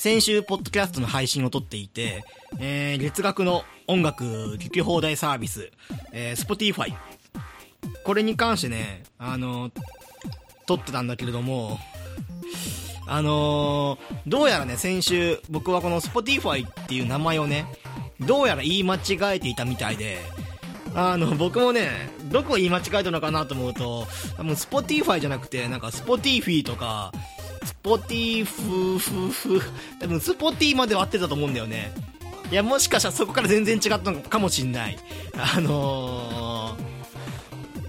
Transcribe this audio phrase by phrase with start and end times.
[0.00, 2.24] 先週、ポッドキャストの配信を撮っていて、
[2.58, 5.70] えー、月額の音楽聴き放題サービス、
[6.12, 6.94] えー、Spotify。
[8.02, 9.70] これに関してね、あの、
[10.66, 11.78] 撮ってたんだけれども、
[13.06, 17.66] あのー、どうやらね、先週、僕はこの Spotify っていう名前をね、
[18.20, 20.16] どうやら言い間違えていたみたいで、
[20.94, 21.90] あの、僕もね、
[22.30, 24.06] どこ言い間違えたのかなと思うと、
[24.38, 27.12] 多分 Spotify じゃなくて、なんか Spotify とか、
[27.64, 29.60] スポティフーフーフ、
[30.00, 31.92] 多分スポティーまで割ってたと思うんだよね。
[32.50, 34.98] いや、もしかしたらそこから全然違ったのかもしんない。
[35.36, 36.84] あのー、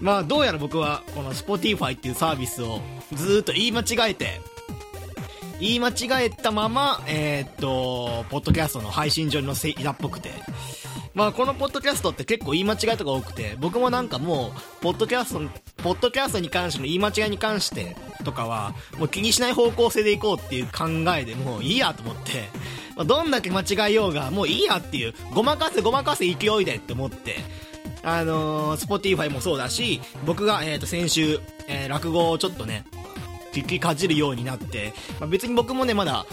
[0.01, 2.81] まあ、どうやら僕は、この Spotify っていうサービスを
[3.13, 4.41] ずーっと言い間違えて、
[5.61, 10.31] 言い間違えたまま、えー、っと、ポッドキャストの配信上に載せいたっぽくて。
[11.13, 15.41] まあ、このポッドキャストって結構言い間違いとか多くて、僕もなんかもう、ポッドキャスト、
[15.83, 22.49] ポッドキャストに関しての言い間違いに関してとかは、もう気にしない方向性でいこうっていう考えでもういいやと思って、
[22.95, 27.35] まあ、どんだけ間違えようが、もういいやっていう、ごまかせごまかせ勢いでって思って、
[28.03, 32.85] あのー、Spotify もそうだし、僕が、えっ、ー、と、先週、えー、落語をちょっとね、
[33.51, 36.25] 聞きかじるようになって、まあ、別に僕もね、まだ、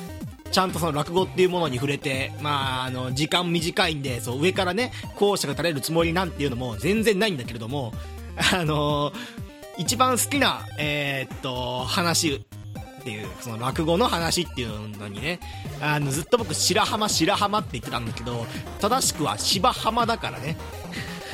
[0.51, 7.93] ちゃんとその落語っていうものに触れて、まあ、あの、時間短いんで、そう、上からね、校舎が垂れるつもりなんていうのも全然ないんだけれども、
[8.53, 9.15] あのー、
[9.79, 15.41] 一番好きな、えー、っと、話っていう、その落語の話っていうのにね、
[15.81, 18.47] あの、ずっと僕、白浜白浜って言ってたんだけど、
[18.81, 20.57] 正しくは芝浜だからね。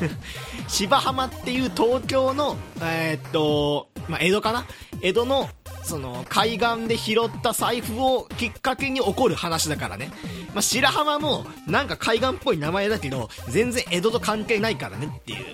[0.68, 4.66] 芝浜っていう東京の、えー、っと、まあ、江戸かな？
[5.02, 5.48] 江戸の
[5.84, 10.10] その、海岸で拾った財布をきっかけに起こる話だからね。
[10.54, 15.44] まあ、白浜も、なんか海岸っぽい名前だけど、全然江戸と関係ないからねっていう。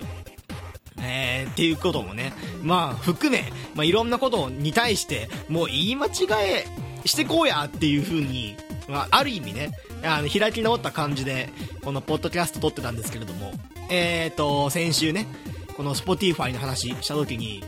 [1.03, 6.11] えー、っていうこともね、まあ、含め、まあ、いろんなことに対して、もう言い間違
[6.43, 6.65] え
[7.05, 8.55] してこうやっていう風に、
[8.87, 9.71] まあ、ある意味ね、
[10.03, 11.49] あの、開き直った感じで、
[11.83, 13.51] このポッドキャスト撮ってたんですけれども、
[13.89, 15.27] えーと、先週ね、
[15.75, 17.63] この Spotify の話した時に、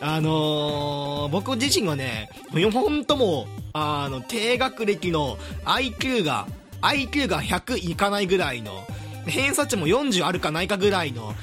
[0.00, 2.28] あのー、僕自身はね、
[2.72, 6.46] ほんとも、あの、低学歴の IQ が、
[6.82, 8.84] IQ が100いかないぐらいの、
[9.26, 11.34] 偏差値も40あるかないかぐらいの、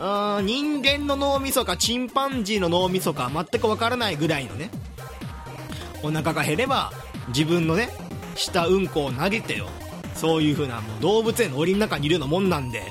[0.00, 4.70] あ人間の脳みそかチンパンジーの脳みそか全くわからないぐらいのね、
[6.02, 6.92] お腹が減れば
[7.28, 7.90] 自分のね、
[8.36, 9.68] 下うんこを投げてよ。
[10.14, 12.82] そういう風なもう動物園の檻の中にいるようなもんなんで、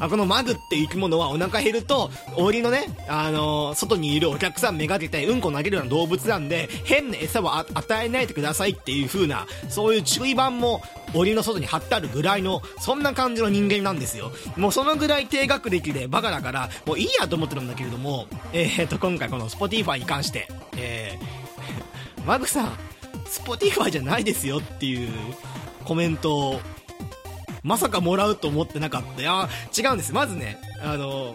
[0.00, 10.82] あこのマグって生き物はお腹減ると、檻のね、あのー、外にいるお客さんめがけてうんこ投げるような動物なんで、変な餌を与えないでくださいっていう風な、そういう注意板も
[11.14, 14.32] 檻の外に貼ってあるぐらいの、そんな感じの人間なんですよ。
[14.56, 22.72] もうそのぐらい低学歴でバカだから、もういいやと思ってるんだけれども、えー、っと、今回この Spotify に関して、えー、マグさん、
[23.26, 25.10] Spotify じゃないですよっていう
[25.84, 26.60] コメントを
[27.64, 29.22] まさかもらうと思ってなかった。
[29.22, 30.12] いや、違うんです。
[30.12, 31.34] まずね、あの、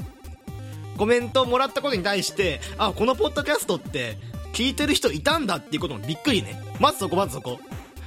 [0.97, 4.17] コメントをもらったことに対して、あ、このポッドキャストって、
[4.53, 6.61] 聞いてる人いたんだっていうこともびっくりね。
[6.79, 7.59] まずそこ、まずそこ。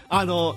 [0.09, 0.57] あの、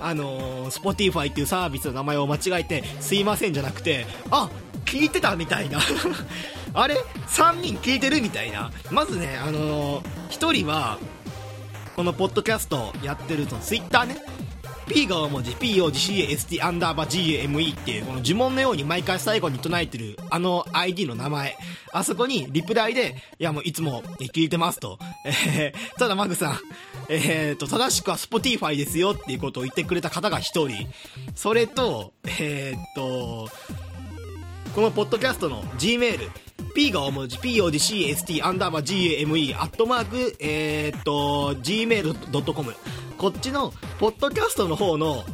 [0.00, 4.50] あの、Spotify っていうサービスの名前を間違えて、すいませんじゃなくて、あ、
[4.84, 5.80] 聞いてたみたいな。
[6.74, 6.96] あれ
[7.28, 8.70] ?3 人聞いてるみたいな。
[8.90, 10.00] まずね、あの
[10.30, 10.98] 1人は、
[11.96, 14.16] このポッドキャストやってると、Twitter ね。
[14.86, 21.56] P が大文字 POGCAST アンダーバー GAME っていうこの呪文のように毎回最後に唱えてるあの ID の名前。
[21.92, 26.58] あそこにリプライでいやもういつも聞いてますと、えー、ただマグさん。
[27.08, 30.88] えーと正しくは Spotify ですよっていうことを言ってくれた方が一人。
[31.34, 33.48] それとえー、っと
[34.74, 36.30] このポッドキャストの Gmail
[36.74, 42.74] P が大文字 PODCST アンダーバー GAME アットマークえ、っと gmail.com
[43.18, 45.24] こっちの、ポッドキャストの方の、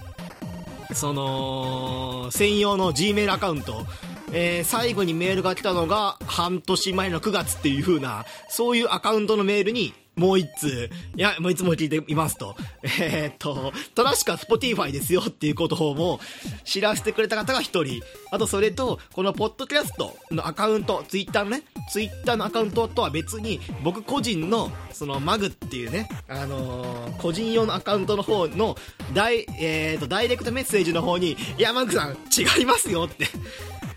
[0.93, 3.87] その、専用の Gmail アカウント、
[4.33, 12.55] えー、最後にメールが来たのが半年前の9月っていう風な、そういうアカウントのメールにもう一通、いや、もういつも聞いていますと。
[13.01, 16.21] えー、っと、正しくは Spotify ですよっていうことをも
[16.65, 18.03] 知らせてくれた方が一人。
[18.31, 28.77] あとそれと、このポッドキャストのアカウント、Twitter のね、Twitter のアカウントとは別に、僕個人の、そのマグっていうね、あのー、個人用のアカウントの方の、
[29.15, 33.27] ダイ、えー、っと、ダイレクトメッセージの方に、いや、マグさん、違いますよって。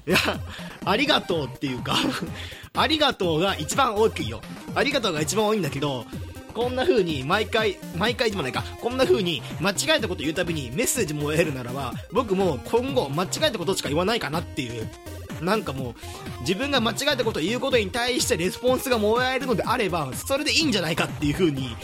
[0.06, 0.18] いや、
[0.86, 1.96] ありがとうっていうか
[2.74, 4.42] ありがとうが一番大きいよ。
[4.76, 6.06] ありがとうが一番多いんだけど、
[6.54, 14.90] こんな風に毎回、毎回でもないか、こんな風に間違えたこと言うたびにメッセージも得るならば、僕も今後間違えたことしか言わないかなっていう。
[15.42, 15.96] なんかもう、
[16.42, 21.76] 自分が間違えたことを言うことに対してレスポンスがもらえるのであれば、それでいいんじゃないかっていう風に、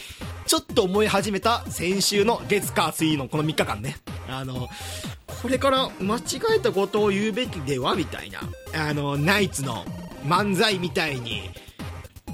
[0.49, 3.97] ちょっと思い始めた先週の月火水のこの3日間ね。
[4.27, 4.67] あの、
[5.43, 6.21] これから間違
[6.57, 8.39] えたことを言うべきではみたいな。
[8.73, 9.85] あの、ナイツの
[10.25, 11.51] 漫才みたいに、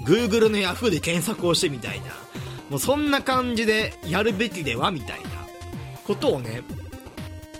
[0.05, 2.05] Google の Yahoo で検索をしてみたいな。
[2.69, 5.27] もうそんな感じでやるべきではみたいな
[6.05, 6.61] ことをね、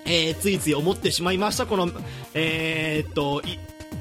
[0.06, 1.66] えー、ついつい思ってしまいました。
[1.66, 1.90] この、
[2.34, 3.42] えー、っと、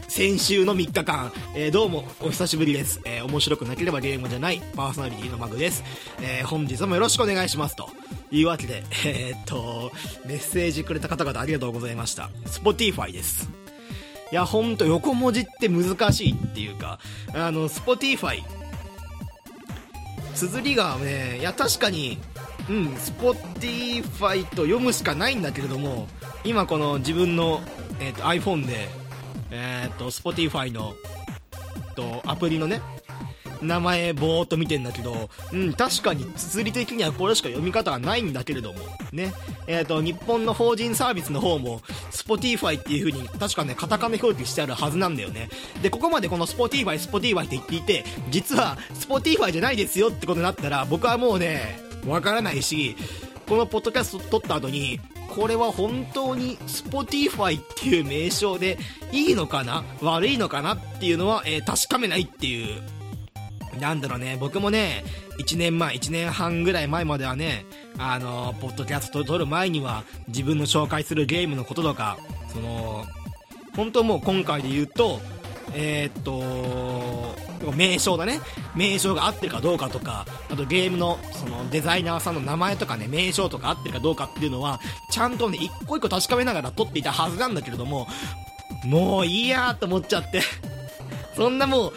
[0.09, 3.01] 先週の3日間、えー、どうもお久しぶりです。
[3.05, 5.83] えー、面白くなければゲームじゃないパーソナリティのマグです。
[6.21, 7.77] えー、本日もよろしくお願いします。
[7.77, 7.89] と
[8.31, 9.91] いうわけで、えー、っと、
[10.27, 12.31] メッセージくれた方々ありがとうございました。
[12.47, 13.49] Spotify です。
[14.31, 16.99] いや、ほんと横文字って難しいっていうか、
[17.33, 18.43] あの、Spotify、
[20.35, 22.19] 綴りがね、いや、確かに、
[22.69, 26.09] うん、Spotify と読むしかないんだけれども、
[26.45, 27.63] 今この自分の、
[28.01, 29.04] えーと、iPhone で、
[29.57, 30.95] えーと、Spotify の
[31.95, 32.81] とアプリのね、
[33.63, 38.81] 名前ぼーっと見てんだけど、うん、確かに綴り的にはこれしか読み方がないんだけれども、
[39.13, 39.33] ね。
[39.67, 41.81] えっ、ー、と、日本の法人サービスの方も、
[42.11, 45.49] Spotify っていう風に、確かね、カタカナ表記してあるはずなんだよね。
[45.83, 52.97] で、ここまでこの Spotify、Spotify って言っていて、実は Spotify じゃないですよってことになったら、僕はもうね、わからないし、
[53.49, 55.01] このポッドキャスト撮った後に、
[55.35, 58.79] これは本当に Spotify っていう名称で
[59.13, 59.85] いいのかな？
[60.01, 62.83] 悪いのかなっていうのは、えー、確かめないっていう。
[63.81, 65.03] なんだろうね、僕もね、
[65.39, 67.67] 1年前、1年半ぐらい前まではね、
[67.99, 72.17] あのー、ポッドキャスト撮る前には自分の紹介するゲームのこととか、
[72.53, 73.05] その、
[73.75, 75.21] 本当もう今回で言うと、
[75.73, 77.35] えー、っと、
[77.73, 78.41] 名称だね。
[78.75, 84.81] 名称が合ってるかどうかとか、あとゲームの、そのデザイナーさんの名前とかね、名称とか合ってるかどうかっていうのは、
[85.11, 88.07] ちゃんとね、一個一個確かめながら撮っていたはずなんだけれども、
[88.85, 90.43] もういいやーと思っちゃって。
[91.37, 91.93] そんなもう、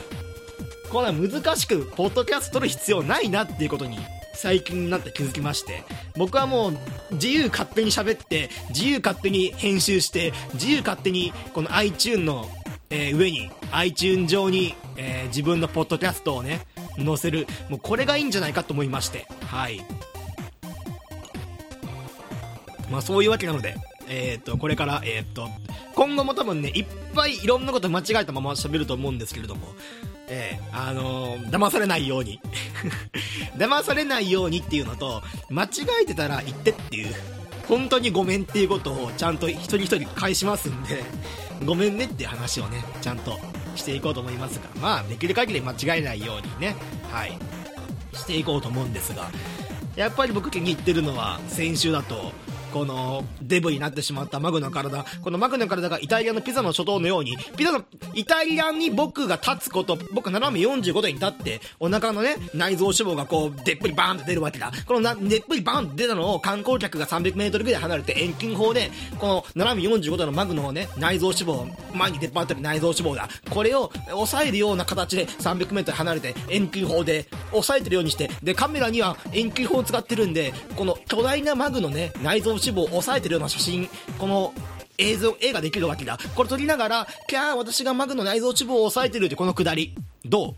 [0.89, 3.99] こんな難しく、ポッドキャスト撮る必要ないなっていうことに、
[4.33, 5.83] 最近になって気づきまして、
[6.15, 6.77] 僕はもう、
[7.11, 12.47] 自由勝手に喋って、自由勝手に編集して、自由勝手に、この iTune の
[12.89, 16.61] えー、上に iTunes 上に、えー、自分のポッドキャストをね
[16.97, 17.47] 載せる。
[17.69, 19.27] もうこれがいいんじゃないかと思いまして。
[19.45, 19.83] はい。
[22.89, 23.75] まあそういうわけなので
[24.07, 25.49] えー、っとこれからえー、っと
[25.93, 29.67] 今後も多分ねいっぱいいろんなこと間違えたまま喋ると思うんですけれども
[30.29, 32.41] えー、あのー、騙されないように。
[33.57, 35.69] 騙されないようにっていうのと間違
[36.03, 37.15] えてたら言ってっていう
[37.67, 41.03] 本当にごめんっていうことをちゃんと一人一人返しますんで
[41.65, 43.37] ごめんねって話をね、ちゃんと
[43.75, 46.75] していこうと思いますが、まあ、できる限り間違えないようにね、
[47.11, 47.37] はい、
[48.13, 49.29] していこうと思うんですが、
[49.95, 52.31] やっぱり僕気に入ってるのは、先週だと、
[52.73, 57.83] このデブになってしまったマグの体、このマグの体がイタリアのピザの初頭のように、ピザの、
[58.13, 64.71] イタリアに僕が立つこと、僕斜め45度に立って、お腹のね、内臓脂肪がこう、でっぷりバーンと出るわけだ。
[64.85, 73.29] このな、でっぷりバーンと出たのを観光客が300メートルぐらい離れて遠近法で、この斜め45度のマグのね、内臓脂肪、前に出っ張ってる内臓脂肪だ。
[73.49, 84.53] これを抑えるような形で300メートル離れて遠近法で抑えてるようにして、で、カメラには遠近法を使ってるんで、この巨大なマグのね、内臓脂肪を抑えてるような写真、この
[84.97, 86.17] 映像、映画できるわけだ。
[86.35, 89.95] これ撮りながら、キャー、私がマグの内臓脂肪を抑えてるってこのくだり。
[90.25, 90.55] どう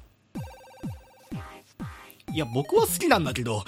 [2.34, 3.64] いや、僕は好きなんだけど。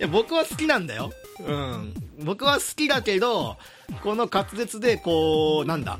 [0.00, 1.12] いや、僕は好きなんだよ。
[1.46, 1.94] うん。
[2.24, 3.56] 僕は好きだけど、
[4.02, 5.98] この滑舌で、こう、なんだ。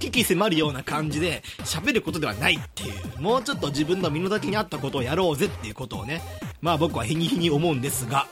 [0.00, 6.22] 危機迫るような感じで喋ることではないっていう、もうちょっと自分の身の丈に合ったことをやろうぜっていうことをね、
[6.62, 8.26] まあ僕は日に日に思うんですが、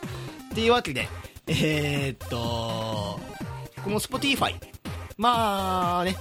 [0.50, 1.08] っていうわけで、
[1.48, 3.18] えー、っと、
[3.82, 4.54] この Spotify。
[5.16, 6.14] まあね、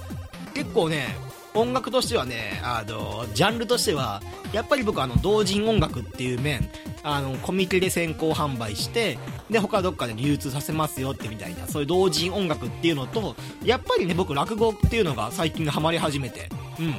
[0.54, 1.16] 結構ね、
[1.54, 6.70] 音楽としてはね、あの、ジャンルとしては、やっぱり僕あの、同人音楽っていう面、
[7.02, 9.18] あの、コミケで先行販売して、
[9.50, 16.94] で、他どっかで流通させますよってみたいな、そういう同人音楽っていうのと、やっぱりね、僕落語っていうのが最近ハマり始めて、うん。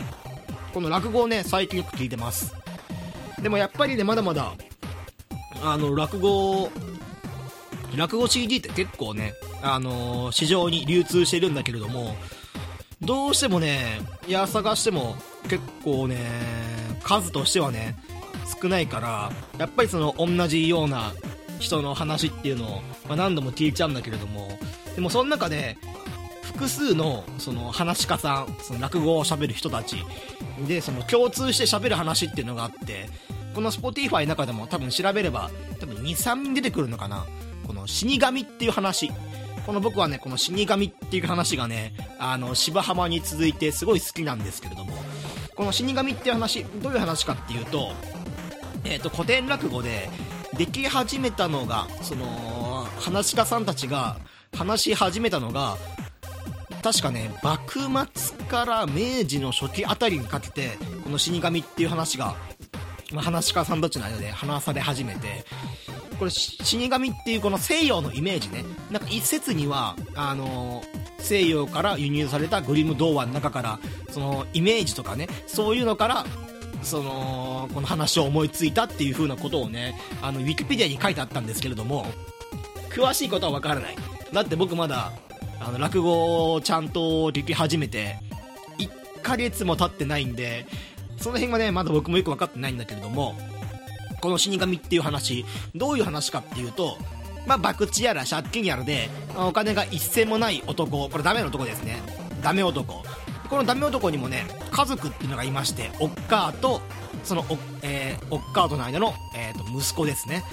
[0.74, 2.54] この落語をね、最近よく聞いてます。
[3.42, 4.54] でもやっぱりね、まだまだ、
[5.64, 6.70] あの、落語
[7.98, 12.16] 落語 CD って結構ね、あのー、市場に流通してるんだけれども、
[13.02, 15.16] どうしてもね、いや、探しても
[15.50, 16.18] 結構ね、
[17.04, 17.98] 数としてはね、
[18.62, 21.14] 少ないから、やっぱりその同じような
[21.60, 24.50] 人の話っていうのを、まあ、何度も聞いちゃうんだけれども、
[24.96, 25.78] でもその中で、
[26.44, 30.04] 複数のその話し家さん、その落語を喋る人たち
[30.68, 33.10] で、その共通して喋る話っていうのがあって、
[33.56, 37.26] この Spotify の中でも多分調べれば、多分2、3人出てくるのかな。
[37.70, 39.12] この死神っていう話。
[39.64, 44.92] この僕はね、この死神っていう話がね、あの、芝浜に続いてすごい好きなんですけれども、
[45.56, 47.92] この死神っていう話、どういう話かっていうと、
[48.86, 50.10] えっ、ー、と、古典落語で、
[50.58, 54.18] でき始めたのがその話し家さんたちが
[54.58, 55.78] 話し始めたのが
[56.82, 57.82] 確かね幕
[58.14, 60.72] 末から明治の初期あたりにかけて
[61.04, 62.36] この死神っていう話が、
[63.12, 65.46] まあ、話し家さんたちの間で話され始めて。
[66.20, 68.66] これ死神っていうこの西洋のイメージね。
[68.92, 70.84] なんか一説にはあの
[71.18, 73.80] 西洋から輸入されたグリム童話の中から
[74.12, 76.26] そのイメージとかねそういうのから
[76.84, 82.06] そのこの話を思いついたっていう風なことをねあのウィキペディアに書いてあったんですけれども
[82.90, 83.96] 詳しいことは分からない。
[84.34, 85.14] だって僕まだ
[85.62, 88.18] あの落語をちゃんとでき始めて
[88.78, 90.66] 1ヶ月も経ってないんで
[91.20, 93.36] その辺はねまだ僕もよく分かってないんだけれども
[94.22, 95.46] この死神っていう話
[95.76, 96.98] どういう話かっていうと
[97.50, 101.98] まあ、博打やら借金やらでお金が一銭もない男これダメな男ですね。
[102.44, 103.04] ダメ男。
[103.50, 106.82] このダメ男にもね家族っていうのがいましておっかーと
[107.24, 110.44] そのお,、えー、おっかーとの間の、えー、と息子ですね。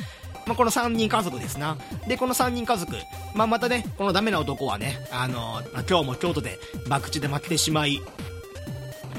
[0.46, 1.76] まあ、この3人家族ですな。
[2.06, 2.94] で、この3人家族、
[3.34, 6.56] まあ、またね、このダメな男はね、あのー、今日も京都で
[6.88, 8.00] 博打で負けてしまい、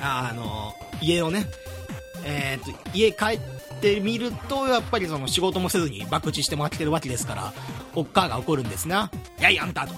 [0.02, 1.46] あのー、家をね、
[2.26, 3.40] えー、と、家帰っ
[3.82, 7.54] てみると、やっぱりその仕事もせずに博打してもらってるわけですから、
[7.96, 9.12] おっかーが怒るんですな。
[9.40, 9.94] やい、あんたと。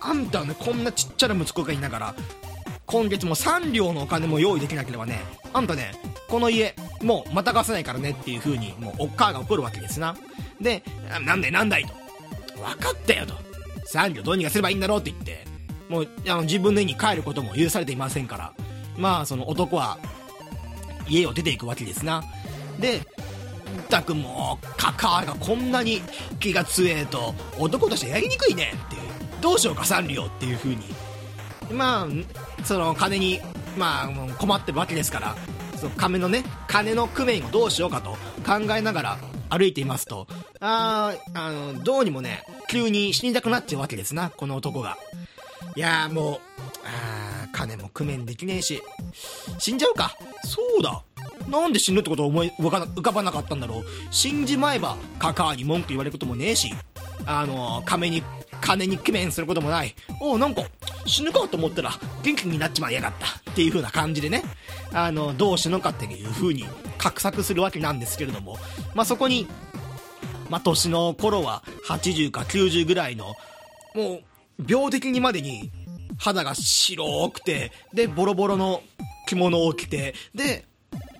[0.00, 2.14] あんたはね、こんなちっちゃな息子がいながら、
[2.86, 5.20] 今月も3両のお金も用意できなければね、
[5.52, 5.92] あんたね、
[6.28, 10.16] この家、もうまた貸せないからねっていう風に、もうおっかーが怒るわけですな。
[10.60, 10.82] で、
[11.24, 11.92] なんだいなんだいと。
[12.56, 13.34] 分かったよと。
[13.92, 15.44] 3両どうにかすればいいんだろうって言って、
[15.88, 18.52] もうあの自分の家に帰ることも許されていませんから、
[18.96, 19.98] まあその男は
[21.08, 22.22] 家を出ていくわけですな。
[22.80, 23.02] でっ
[23.88, 26.02] たくもうカカがこんなに
[26.40, 29.02] 気が強えと男としてやりにくいねっていう。
[29.40, 30.82] どうしようかサンリオっていう風に。
[31.70, 33.40] まあその金に
[33.76, 35.36] まあ困ってるわけですから。
[35.76, 38.12] その金のね金の工面をどうしようかと
[38.46, 39.18] 考えながら
[39.50, 40.26] 歩いていますと。
[40.60, 44.96] ああのどうにもね急に死にたくなっちゃうわけですなこの男が。
[45.76, 46.40] いやもう
[46.86, 48.82] あ金も工面できねえし。
[49.58, 50.16] 死んじゃうか。
[50.42, 51.02] そうだ。
[51.48, 53.84] なんで死ぬってことを思い浮かばなかったんだろう。
[54.10, 56.72] 死んじまえばカカーに文句言われることもねえし。
[57.26, 58.22] あの金に
[58.60, 59.94] 金に工面することもない。
[60.20, 60.62] おおなんか
[61.04, 61.92] 死ぬかと思ったら
[62.22, 63.26] 元気になっちまいやがった。
[63.50, 64.42] っていう風な感じでね。
[64.94, 66.64] あのどう死ぬかっていう風に
[66.96, 68.56] 画策するわけなんですけれども。
[68.94, 69.46] まあそこに
[70.48, 73.34] まあ年の頃は80か90ぐらいの
[73.94, 74.22] もう
[74.64, 75.70] 病的にまでに
[76.18, 78.82] 肌が白くてでボロボロの
[79.26, 80.64] 着物を着てで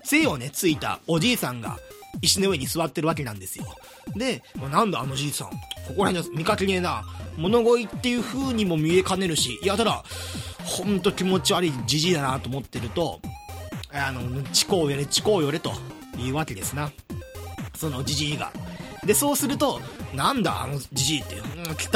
[0.07, 1.79] 杖をね、ついたおじいさんが
[2.23, 3.67] 石の上に座ってるわけなんですよ。
[4.15, 5.57] で、なんだあのじいさん、こ
[5.97, 7.05] こら辺の見かけねえな。
[7.37, 10.05] 物乞いっていう風にも見えかねるし、いや、ただ、
[10.65, 13.21] ほんと気持ち悪いじじいだなと思ってると、
[13.93, 15.73] あの、チコを寄れ、チコを寄れと
[16.17, 16.93] いうわけですな。
[17.75, 18.53] そのじじいが。
[19.07, 19.81] で、そうすると、
[20.15, 21.43] なんだあのじじいって、うん、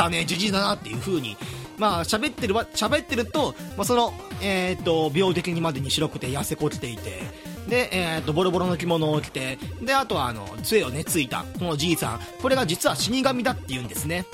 [0.06, 1.36] 汚ねじじいだなっていう風に、
[1.78, 4.12] まあ、喋ってるわ、喋ってると、まあ、その、
[4.42, 7.22] えっ、と、病的にまでに白くて痩せこっていて、
[7.68, 12.20] で、えー、っと、ボロボロの着物を着て、で、あとは、あの、杖をね、ついた、このじいさん。
[12.42, 14.26] これが実は死神だって言うんですね。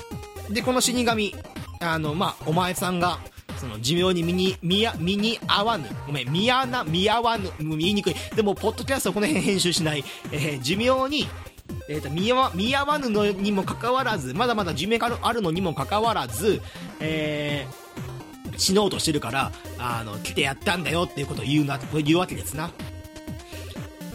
[0.49, 1.35] で、この死神、
[1.79, 3.19] あの、まあ、お前さんが、
[3.57, 5.87] その寿命に身に、見や、身に合わぬ。
[6.05, 7.49] ごめん、見やな、見合わぬ。
[7.59, 8.15] 言いにくい。
[8.35, 10.03] でも、ポッドキャストはこの辺編集しない。
[10.31, 11.27] えー、寿命に、
[11.89, 16.61] えーと、見合見合わぬのにもかかわらずまだまだ寿命があるのにもかかわらず、
[16.99, 22.71] えー、死のうとしてるからあの来てやったんだよっていうことを言うな言うわけですな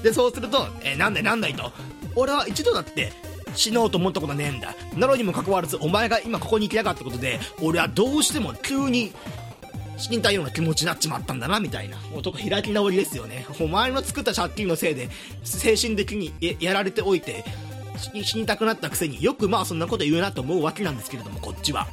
[0.02, 1.70] で、そうすると、えー、なんだいなんだいと。
[2.14, 3.12] 俺は一度だって
[3.54, 4.74] 死のうと思ったことはねえんだ。
[4.96, 9.12] なのにもかかわらず、お前が今ここに来やがったことで、俺はどうしても急に
[10.02, 11.96] 死にたいような気持ちになっちまったんだな、みたいな。
[12.12, 13.46] 男開き直りですよね。
[13.60, 15.08] お前の作った借金のせいで、
[15.44, 17.44] 精神的にやられておいて、
[18.24, 21.86] 死にたくなったくせによくまあそんなこと言うなと思うわけなんですけれども、こっちは。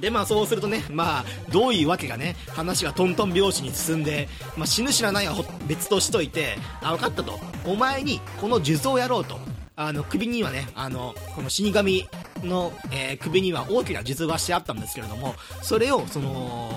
[0.00, 5.34] で、まあそうするとね、まあ、どういうわけがね、話がトントン拍子に進んで、まあ死ぬ知らないは
[5.68, 7.38] 別としといて、あ、分かったと。
[7.64, 9.38] お前にこの術をやろうと。
[9.76, 12.08] あの、首にはね、あの、この死神
[12.42, 16.70] の、えー、首には大きな術がしてあったんですけれども、それを、その、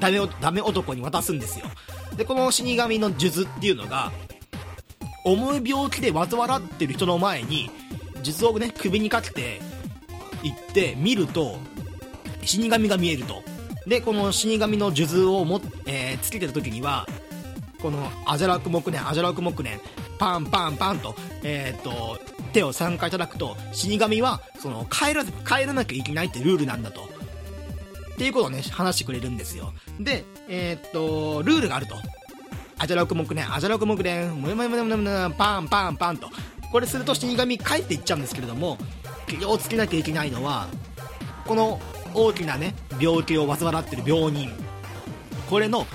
[0.00, 1.66] ダメ、ダメ男に渡すんですよ。
[2.16, 4.12] で、この死神の術っていうのが、
[5.24, 7.70] 重い病気で患ってる人の前に、
[8.22, 9.60] 術をね、首にかけて、
[10.42, 11.58] 行って見ると、
[12.44, 13.42] 死神が見えると。
[13.86, 17.06] で、この死神の数珠をも、えー、つけてる時には、
[17.80, 19.80] このアジャラク木念、アジャラク木念、
[20.18, 22.18] パンパンパンと、えー、っと、
[22.58, 27.02] 手を3回叩くと、死神は、その、帰らず、帰らなきゃいけないってルールなんだと。
[27.02, 29.72] っていうことをね、話してくれるんですよ。
[30.00, 31.94] で、えー、っと、ルールがあると。
[32.80, 36.28] アジャラク木念、アジャラク木念、むむむむむむパンパンパンと。
[36.70, 38.78] これすると死神帰っていっちゃうんですけれども
[39.26, 40.68] 気をつけなきゃいけないのは
[41.46, 41.80] この
[42.14, 44.50] 大きなね病気を患ってる病人
[45.48, 45.86] これの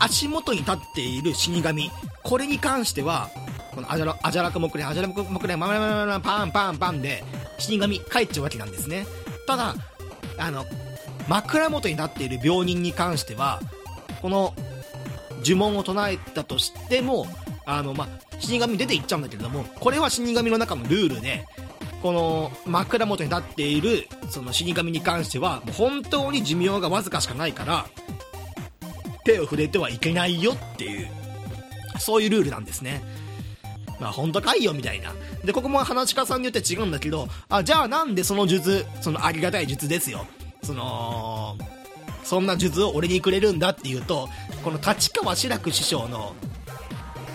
[0.00, 1.90] 足元に立っている死神
[2.22, 3.30] これに関しては
[3.76, 7.22] このアジャラアジャラクモクレアジャラクモクレママママパンパンパンで
[7.58, 9.06] 死神帰っちゃうわけなんですね。
[9.46, 9.74] ただ
[10.38, 10.64] あの
[11.28, 13.60] 枕元になっている病人に関しては
[14.22, 14.54] この
[15.44, 17.26] 呪文を唱えたとしても
[17.66, 18.08] あの、まあ、
[18.40, 21.44] 死神出ていっちゃうんだけれどもこれは死神の中のルールで
[22.02, 27.86] この枕元に立っているその死神に関してはもう本当に寿命がわずかしかないから
[29.24, 31.08] 手を触れてはいけないよっていう
[31.98, 33.02] そういうルールなんですね。
[34.00, 35.12] まあ本当かいよみたいな。
[35.44, 40.26] でここも話し家さんによって違うんだけどあじゃあなんでその術そのありがたい術ですよ。
[40.62, 41.56] その
[42.24, 44.28] そんな術を俺にくれるんだっていうと
[44.64, 46.34] この立川志らく師匠の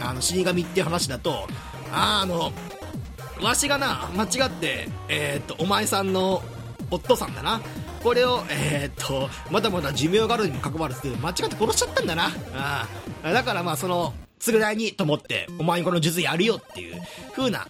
[0.01, 1.47] あの死神っていう話だと
[1.93, 2.51] ああの
[3.41, 6.43] わしがな間違ってえー、っとお前さんの
[6.89, 7.61] 夫さんだな。
[8.03, 12.29] これをえー、っとまだまだ寿命があるにもかかわらず間違って殺しちゃったんだな。
[12.53, 12.87] あ
[13.23, 13.31] あ。
[13.31, 17.01] だからまあその償いにと思ってお前にこの術やるよっていう
[17.33, 17.67] 風な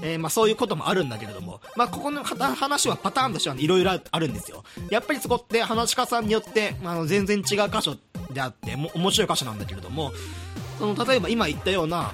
[0.00, 4.64] えー、まあそういうこともあるんだけれども、まあここの話はパターンとしてはいろいろあるんですよ。
[4.90, 7.96] やっぱりそこって話し家さんによって、あの全然違う箇所
[8.32, 10.12] であって、も面白い箇所なんだけれども、
[10.78, 12.12] その例えば今言ったような、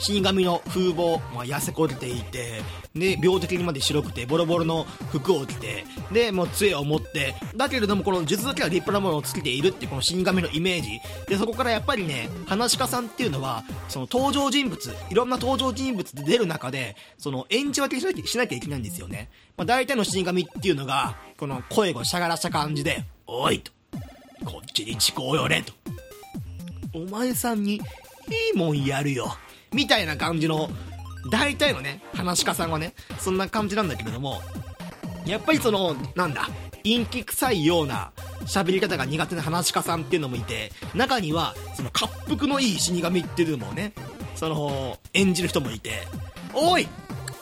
[0.00, 2.62] 死神の風貌、まあ、痩せこれていて、
[2.94, 10.88] で、病的にまで白くて、ボロボロの服を着て、で、もう杖を持って、だけれどもこの術だけは立派なものをつけているっていうこの死神のイメージ。
[11.28, 19.28] で、そこからやっぱりね、話し家さんっていうのは、その登場人物、いろんな登場人物で出る中で、その演じ分けしなきゃしなきゃいけないんですよね。
[19.56, 23.70] まあ、大体の死神っていうのが、この声をしゃがらした感じで、おいと、
[24.46, 25.72] こっちに近こうよれと。
[26.94, 27.80] お前さんに、い
[28.54, 29.36] いもんやるよ。
[29.72, 30.70] みたいな感じの、
[31.30, 34.40] 大体のね、話し家さんはね、そんな感じなんだけれども、
[35.26, 36.48] やっぱりその、なんだ、
[36.82, 38.10] 陰気臭いような
[38.46, 43.92] 喋り方が苦手な話し家さんっていうのもいて、中には、その、滑腹のいい死神っていうのもね、
[44.34, 46.06] その、演じる人もいて、
[46.54, 46.88] おい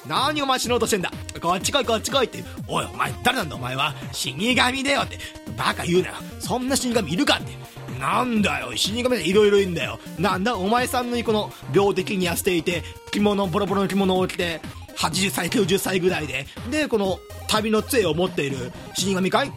[0.06, 1.12] 何お前死のうとしてんだ？
[1.40, 3.56] こっち来いこっち来いって、おいお前誰なんだ？
[3.56, 5.18] お前は死神だよって、
[5.56, 6.14] バカ言うなよ。
[6.40, 7.36] そんな死神いるか？
[7.36, 7.52] って。
[7.98, 9.98] なんだよ、死神でいろいろいんだよ。
[10.18, 14.60] なんだ、お前さんのこの、病的に痩せていて、着物、ボロボロの着物を着て、
[14.96, 19.52] 80歳、90歳ぐらいで、で、この、旅の杖を持っている死神かい？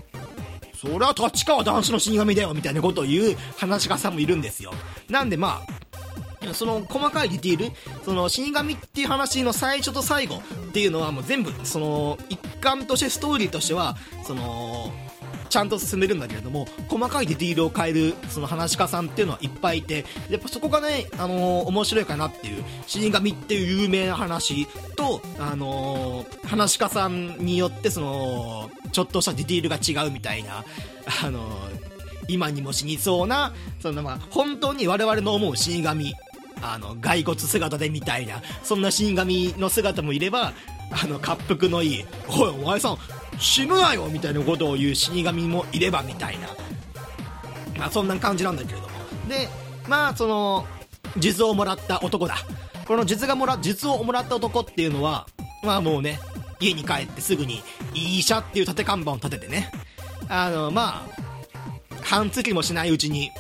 [0.80, 4.73] そりゃ立川男子の死神だよ、みたいなことを言う話し家さんもいるんですよ。
[5.10, 5.62] なんでま
[6.49, 10.39] あ、その細かいディティール、その死神っていう話の最初と最後っ
[10.71, 14.91] ていうのはもう全部、その一環としてストーリーとしては、その、
[15.51, 30.63] ちゃんと進めるんだけれども細かいディティールを変えるその話し家さんっていうのはいっぱいいてやっぱそこがね、あのー、面白いかなっていう死神っていう有名な話と、あのー、話し家さんによってそのちょっとしたディティールが違うみたいな、
[31.23, 31.91] あのー
[32.27, 36.13] 今にも死にそうな、そのまあ、本当に我々の思う死神、
[36.61, 40.53] あの、骸骨姿でみたいな、そんな死神の姿もいれば、
[40.91, 42.97] あの、滑腹のいい、おい、お前さん、
[43.39, 46.47] 死ぬなよみたいなことを言う死神もいればみたいな、
[47.77, 48.89] まあ、そんな感じなんだけれども。
[49.27, 49.49] で
[49.88, 50.65] まあその
[51.17, 52.36] 術をもらった男だ。
[52.86, 55.27] この術がもら術をもらった男っていうのは
[55.63, 56.19] まあもうね
[56.60, 59.71] 家に帰ってすぐに「医者」っていう立て看板を立ててね。
[60.30, 63.32] あのまあ半月もしないうちに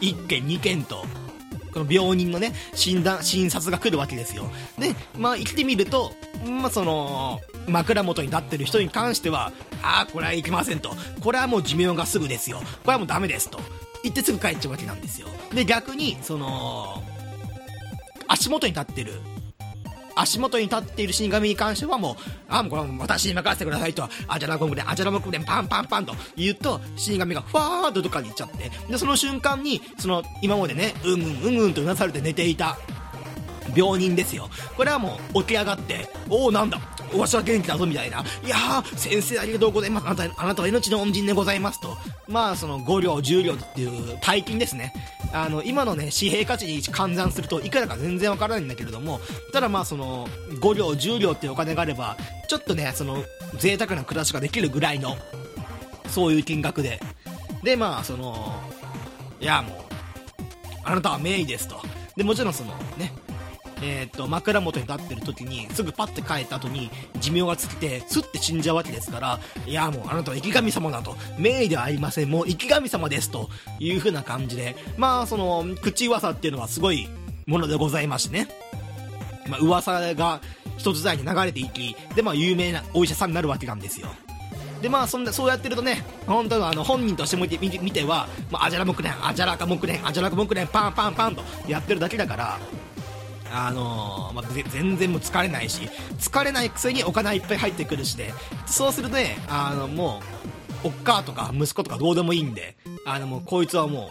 [0.00, 1.04] 1件2件と
[1.72, 4.50] この病人のね診断診察が来るわけですよ。
[4.78, 6.12] でまあ生きてみると
[6.44, 9.52] まあその枕元に立ってる人に関しては、
[9.82, 10.94] ああ、これはいけませんと。
[11.20, 12.58] これはもう寿命がすぐですよ。
[12.58, 13.60] これはもうダメですと。
[14.02, 15.28] 言ってすぐ帰っちゃうわけなんですよ。
[15.54, 17.02] で、逆に、その、
[18.26, 19.12] 足元に立ってる、
[20.14, 22.16] 足元に立っている死神に関してはもう、
[22.48, 32.78] あ、もうこれは私に任せてくださいと、あじゃらコングレン、あじゃらコングレン、パンパンパンと言うと、死神がファーッとどっかに行っちゃって、で、その瞬間に、その、今までね、うんうんうんうんとうなされて寝ていた、
[33.74, 34.48] 病人ですよ。
[34.76, 36.78] これはもう起き上がって、おおなんだ、
[37.14, 38.20] わしは元気だぞみたいな。
[38.44, 40.06] いやー、先生ありがとうございます。
[40.06, 41.96] あなた、あなたは命の恩人でございますと。
[42.28, 44.92] まあ、その5両、10両っていう大金ですね。
[45.32, 49.20] あの、今のね、紙幣価値に換算するといくらか全然わからないんだけれども、
[49.52, 50.28] ただまあ、その、
[50.60, 52.16] 5両、10両っていうお金があれば、
[52.48, 53.24] ちょっとね、その、
[53.58, 55.16] 贅沢な暮らしができるぐらいの、
[56.08, 57.00] そういう金額で。
[57.62, 58.54] で、まあ、その、
[59.40, 59.92] いや、もう、
[60.84, 61.80] あなたは名医ですと。
[62.16, 63.12] で、もちろんその、ね、
[63.82, 66.90] えー、っと、枕元に立ってる時に、すぐパッて帰った後に、
[67.20, 71.16] 寿命が尽きて、スッて死んじゃうわけですから、いや、もうあなたは生き神様だと。
[71.38, 72.30] 名医ではありません。
[72.30, 73.30] もう生き神様です。
[73.30, 77.08] という風な感じで、まあ、その、口噂っていうのはすごい
[77.46, 78.48] ものでございましてね。
[79.48, 80.40] まあ、噂が
[80.78, 84.08] 一つ代に流れていき、で、まあ、有名なお医者さんになるわけなんですよ。
[84.80, 92.58] で、まあ、そんな、そうやってるとね、本当のあの、本人として見て、見ては、まあ、あじゃらもくれん、あじゃらかもくれん、あじゃらかもくれん、パンパンパンとやってるだけだから、
[93.52, 95.82] あのー、まあ、全然もう疲れないし、
[96.18, 98.32] 疲れないくせにお金いっぱい入ってくるしで、
[98.66, 100.20] そうするとね、あの、も
[100.84, 104.10] う、おっかとか息子とかどうでもいいんで、あの、もうこいつはも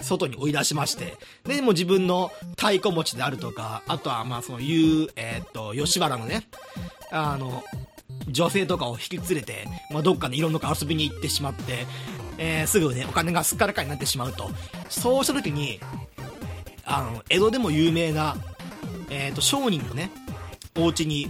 [0.00, 6.46] う、外に追い出しまして、で、もう自分の太鼓持ちであるとか、あとは、まあ、その、言う、えー、っと、吉原のね、
[7.10, 7.64] あの、
[8.28, 11.86] 女性とかを引き連れて、まあ、どっかでいろんなとこ遊びに行ってしまって、
[12.38, 14.50] えー、すぐね、お金がすっからかになってしまうと。
[14.88, 15.80] そうした時に、
[16.84, 18.36] あの、江戸でも有名な、
[19.10, 20.10] えっ、ー、と、商人のね、
[20.76, 21.24] お家に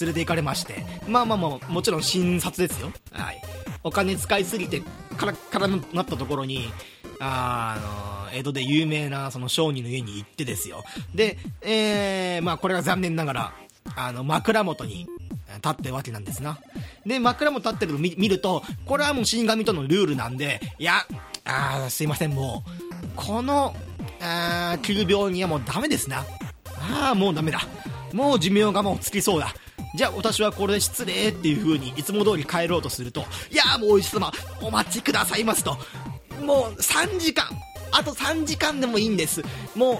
[0.00, 2.92] 連れて行かれまして、まあまあまあ、もちろん診察ですよ。
[3.12, 3.42] はい。
[3.84, 4.82] お金使いすぎて、
[5.16, 6.72] カラッカラになったところに、
[7.20, 10.84] あの、江戸で有名なその商人の家に行ってですよ。
[11.14, 13.52] で、えー、まあこれが残念ながら、
[13.96, 15.06] あの、枕元に
[15.56, 16.58] 立ってるわけなんですな。
[17.04, 21.06] で、枕元立ってるの見ると、これはもう死神とのルールなんで、いや、
[21.44, 23.74] あすいません、もう、この、
[24.20, 26.24] あ急病にはもうダメですな。
[26.90, 27.60] ああ、もうダメだ。
[28.12, 29.54] もう寿命がもうつきそうだ。
[29.94, 35.76] じゃあ私はこれで失礼っていう風にいつも通り帰ろうとすると、いやもうお医者様、お待ちくださいますと。
[36.42, 37.46] もう3時間、
[37.92, 39.42] あと3時間でもいいんです。
[39.74, 39.96] もう、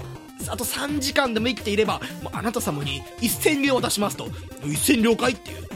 [0.48, 4.26] あと3時間でも生きていれば、もうあなた様に1000両渡しますと。
[4.62, 5.68] 1000両かいっていう。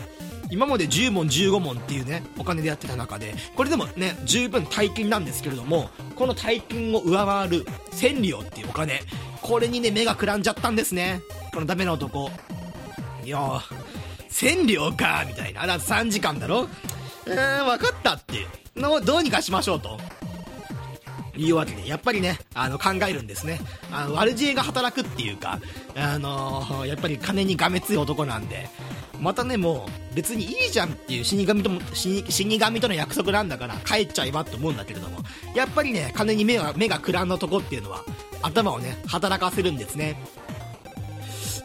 [0.51, 9.01] 今まで10問15問っていうね、お金でやってた中で、これでもね、十分大金なんですけれども、この大金を上回る千両っていうお金、
[9.43, 11.21] これにね、目がくらんじゃったんですね。
[11.53, 12.31] このダメな男。
[13.25, 13.61] いや、
[14.29, 15.67] 千両か、みたいな。
[15.67, 16.69] だ3時間だろ
[17.27, 18.47] うーん、分かったっていう。
[19.05, 19.99] どうにかしましょうと。
[21.37, 23.61] いうわけで、やっぱりね、あの、考えるんですね。
[23.93, 25.61] あの、悪知恵が働くっていうか、
[25.95, 28.69] あのー、やっぱり金にがめつい男なんで、
[29.21, 32.23] またね、もう、別にいいじゃんっていう死神とも、死
[32.59, 35.19] 神との約束なんだから帰っちゃえばって思うんだけれども、
[35.55, 38.05] やっぱりね、金に目が、目がくらんのとこっていうのは、
[38.43, 40.21] 頭をね、働かせるんですね。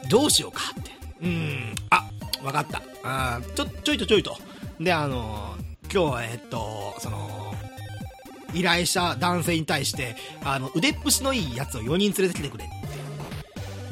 [0.09, 0.91] どうしようかって。
[1.21, 2.09] うん、あ、
[2.43, 2.81] わかった。
[3.03, 4.37] あちょ、ちょいとちょいと。
[4.79, 7.53] で、あのー、今日は、えっと、その、
[8.53, 12.80] 依頼者男性に対して、あの、腕っぷしのいいやつを4人連れてきてくれって。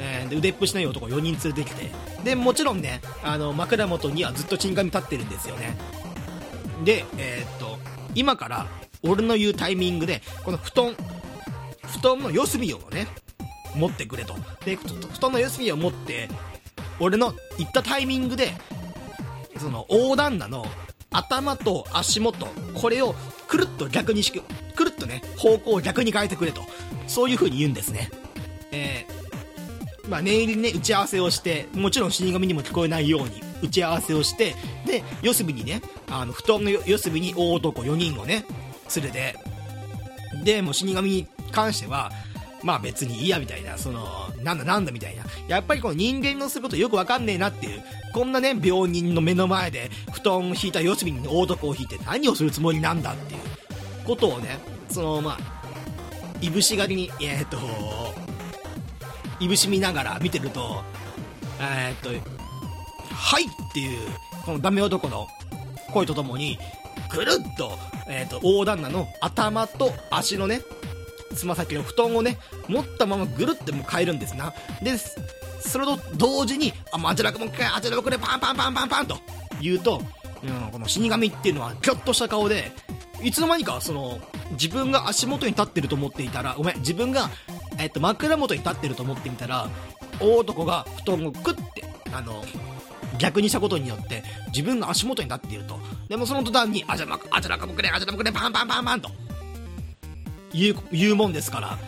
[0.00, 1.90] え、で腕っぷしのいい男4人連れてきて。
[2.24, 5.76] で、もちろんね、あの、枕元にはずっとチンガミ立ってるんですよね。
[6.84, 7.78] で、えー、っと、
[8.14, 8.66] 今から、
[9.02, 10.96] 俺の言うタイミングで、この布団、
[11.86, 13.06] 布団の四隅をね、
[13.74, 14.34] 持ってくれと。
[14.64, 16.28] で、布団の四隅を持って、
[16.98, 18.52] 俺の行ったタイミングで、
[19.58, 20.66] その、横断なの
[21.10, 23.14] 頭と足元、これを
[23.48, 24.42] くるっと逆にしく、
[24.74, 26.62] くるっとね、方向を逆に変えてくれと。
[27.06, 28.10] そういう風に言うんですね。
[28.70, 29.19] えー、
[30.10, 38.44] まあ、念入りにね、打ち合わせをして、もちろん死神にも聞こえないように打ち合わせをして、で、四隅にね、あの、布団の四隅に大男4人をね、
[38.96, 39.36] 連れて、
[40.42, 42.10] で、もう死神に関しては、
[42.64, 44.04] まあ別にいいやみたいな、その、
[44.42, 45.24] なんだなんだみたいな。
[45.46, 53.40] やっぱりこの人間のすることよくわかんねえなっていう、こんなね、病人の目の前で布団を引いた四隅に大床を引いて何をするつもりなんだっていう
[54.04, 54.58] ことをね、
[54.90, 55.38] その、まあ、
[56.40, 57.58] いぶしがりに、えー、っと、
[59.40, 60.82] いぶし見ながら見てると、
[61.60, 62.10] えー、っと、
[63.12, 64.08] はいっていう、
[64.44, 65.26] このダメ男の
[65.92, 66.58] 声とともに、
[67.10, 67.72] ぐるっと、
[68.08, 70.60] えー、っと、大旦那の頭と足のね、
[71.34, 74.52] つま先の布団をね、持ったままぐるってもう変えるんですな。
[74.82, 79.18] で、それと同時に、あ、あちらくもう一回、あちらくれ、パンパンパンパンパンと
[79.60, 80.02] 言うと、
[80.42, 82.72] うん、この死神っていうのは、ぎょっとした顔で、
[83.22, 84.18] いつの間にか、その、
[84.52, 87.30] 自分が足元に立ってると思っていたら、ごめん、自分が、
[87.80, 89.68] えっと、枕元に立ってると思ってみたら、
[90.20, 92.44] 大男が布団をクッて、あの、
[93.18, 95.78] 逆にしたことによって、自分が足元に立っていると。
[96.08, 99.10] でもその途端に、あちらか、あちらかもくれ、あちらかもくれ、パンパンパンパンと。
[100.52, 101.78] 言う、言うもんですから、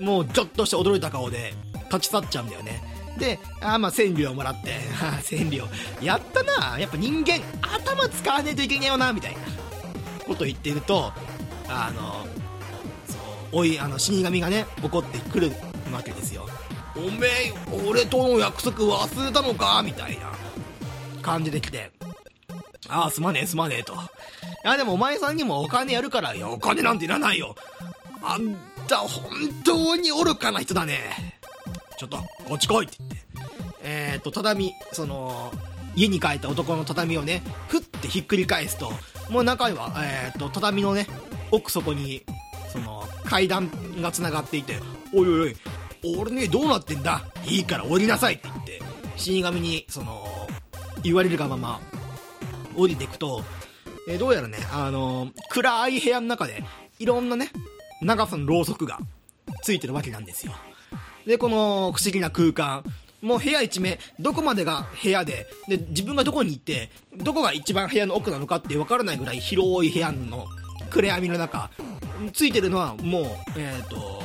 [0.00, 1.54] もうちょっとして驚いた顔で
[1.86, 2.82] 立ち去っちゃうんだよね。
[3.18, 4.78] で、あまあ、千両もらって、
[5.22, 5.68] 千両。
[6.00, 6.78] やったな。
[6.78, 9.38] やっぱ人間、頭使わねえといけねえよな、みたいな
[10.26, 11.12] こと言ってると、
[11.68, 12.26] あの、
[13.52, 15.52] おい、あの、死神がね、怒ってくる
[15.92, 16.48] わけですよ。
[16.96, 17.52] おめえ、
[17.88, 20.32] 俺との約束忘れたのかみたいな
[21.22, 21.90] 感じで来て、
[22.88, 23.94] ああ、すまねえ、すまねえと。
[23.94, 23.96] い
[24.64, 27.54] や、でもお前さんにもお金やるから、いや、お金なんていらないよ。
[28.22, 29.30] あんた、本
[29.64, 31.40] 当に愚かな人だね。
[31.96, 33.16] ちょっと、こっち来いって言って。
[33.84, 35.52] えー、っと、畳、その、
[35.94, 38.92] 家に帰った男の畳をね、ふってひっくり返すと、
[39.30, 41.06] もう中には、えー、っと、畳のね、
[41.50, 42.22] 奥底に、
[42.72, 43.01] その、
[43.32, 43.70] 階段
[44.02, 44.78] が繋がっていて、
[45.14, 45.56] おいおいおい、
[46.18, 47.22] 俺ね、どうなってんだ？
[47.46, 48.82] いいから降りなさいって言って、
[49.16, 50.22] 死神に、その、
[51.02, 51.80] 言われるがまま、
[52.76, 53.42] 降りていくと、
[54.06, 56.62] えー、どうやらね、あのー、暗い部屋の中で、
[56.98, 57.50] いろんなね、
[58.02, 58.98] 長さのろうそくが
[59.62, 60.52] ついてるわけなんですよ。
[61.26, 62.84] で、この不思議な空間、
[63.22, 70.44] もう部屋一面、どこまでが部屋で、で、自分がどこに行って、どこが一番部屋の奥なのかって分からないぐらい広い部屋の
[70.90, 71.70] 暗闇の中、
[72.30, 73.24] ついてるのはもう、
[73.56, 74.22] えっ、ー、と、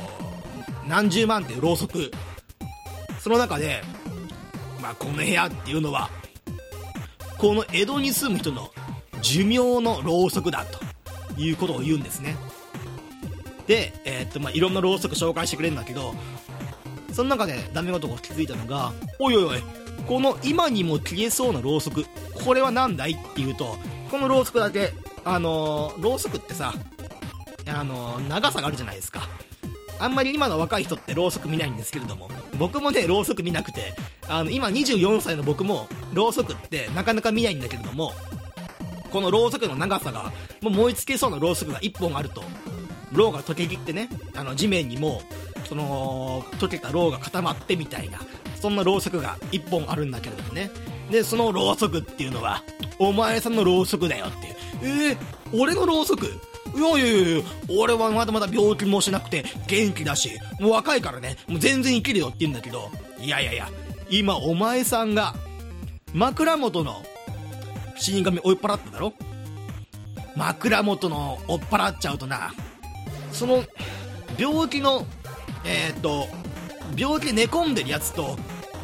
[0.86, 2.10] 何十万っていうろうそく。
[3.20, 3.82] その中で、
[4.80, 6.10] まあ、この部屋っていうのは、
[7.36, 8.70] この江戸に住む人の
[9.20, 12.36] 寿命のろうそくだということを言うんですね。
[13.66, 16.14] で、えー、っと、まあ、いろんなろうそく紹介してくれるんだけど、
[17.12, 19.62] その中でダメ男が気づいたのが、おいおいおい、
[20.06, 22.06] この今にも消えそうなろうそく、
[22.44, 23.76] これは何だいっていうと、
[24.10, 24.92] このろうそくだけ、
[25.24, 26.72] あのー、ろうそくってさ、
[27.68, 29.28] あの、長さがあるじゃないですか。
[30.00, 33.94] あんまり今の若い人ってろうそく見ないんですけれども、僕もね、ろうそく見なくて、
[34.28, 38.12] あの、今24歳の僕も、ろうそくってなかなか見ないんだけれども、
[39.10, 42.44] このろうそくの長さが、もう燃え尽けそうなろうそくが1本あると、
[43.12, 45.22] ろうが溶けきってね、あの、地面にも、
[45.68, 48.20] その、溶けたろうが固まってみたいな、
[48.60, 50.70] そんなろうそくが1本あるんだけれどもね。
[51.10, 52.62] で、そのろうそくっていうのは、
[52.98, 54.54] お前さんのろうそくだよっていう。
[55.10, 55.18] えー、
[55.60, 56.26] 俺のろうそく
[56.76, 57.44] いやいやいや
[57.78, 63.68] 俺はまだまだ病気もしなくて元気だし、もう若いからね、もう全然生きるよって言うんだけど、いやいやいや、
[64.10, 65.34] 今お前さんが、
[66.12, 67.02] 枕元の
[67.96, 69.12] 死神追っ払っただろ？
[70.36, 72.52] 枕元の追っ払っちゃうとな、
[73.32, 73.64] その、
[74.38, 75.04] 病気の、
[75.64, 76.28] えー、っと、
[76.96, 78.36] 病気で寝込んでるやつと、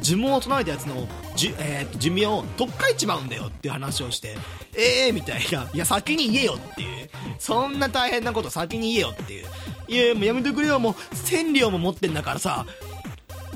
[0.03, 4.37] 呪文を唱えたやつのじゅ、えー、寿命を取っかえちまうんだよっていう話をして、
[4.77, 9.47] ええー、みたいな、いや、先に言えよっていう、そんな大変なこと先に言えよっていう、
[9.89, 12.67] いや、もうやめてくれよ、もう、千両も持ってんだからさ、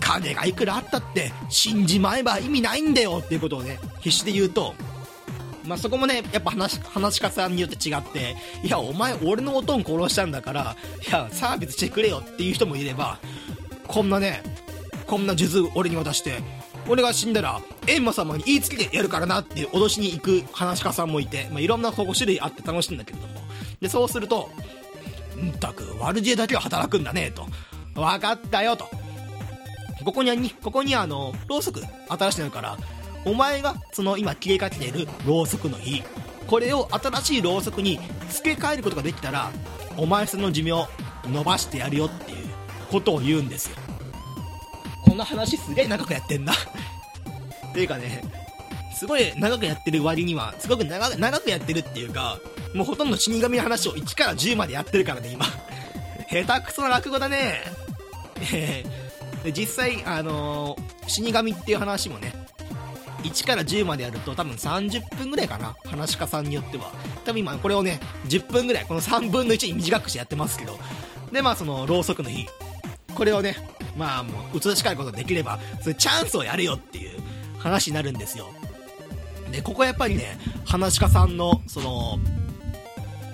[0.01, 4.75] 金がいくらあったって、死んじまえば意味ないんだよっていうことをね、必死で言うと、
[5.65, 13.19] まあ、そこもね、やっぱ話、話し方によって違って、いや、お前、俺のおとん殺したんだから、いや、サービスしてくれよっていう人もいれば、
[13.87, 14.43] こんなね、
[15.07, 16.43] こんな数珠俺に渡して、
[16.89, 23.35] 俺が死んだら、閻魔様に言いつけてやるからなっていう脅しに行く話し家さんもいて、まあ、いろんな種類あって楽しいんだけれども。
[23.81, 24.51] で、そうすると、
[25.39, 27.47] んたく、悪知恵だけは働くんだね、と。
[27.95, 28.89] 分かったよ、と。
[30.05, 32.79] ここに、ここにあの、ろうそく、新しいのから、
[33.25, 36.03] お前が、その今消えかけているろうそくの火、
[36.47, 39.51] これを新しいろうそくに付け替えることができたら、
[39.97, 40.89] お前さんの寿命、
[41.27, 42.49] 伸ばしてやるよっていう
[42.91, 43.77] ことを言うんですよ。
[45.19, 46.53] の話すげえ長くやってんな
[47.71, 48.23] っていうかね、
[48.95, 52.39] すごい長くやってる割には、すごく長長くやってるっていうか、
[52.75, 55.45] もうほとんど死神の話を1から10までやってるからね、今。
[56.31, 57.63] 下手くそな落語だね。
[58.53, 58.85] え、
[59.53, 62.33] 実際、あのー、死神っていう話もね、
[63.23, 65.77] 1から10までやると多分30分ぐらいかな。
[65.87, 66.93] 話し家さんによっては。
[67.25, 70.79] 多分今これをね、10分ぐらい、この3分の1に短くしてやってますけど。
[71.33, 72.47] で、まあその、ろうそくの日。
[73.15, 73.57] これをね、
[73.99, 77.19] まあもう、移し替えることができれば、それチャンスをやるよっていう
[77.59, 78.49] 話になるんですよ。
[79.51, 82.19] で、ここはやっぱりね、話し家さんの、その、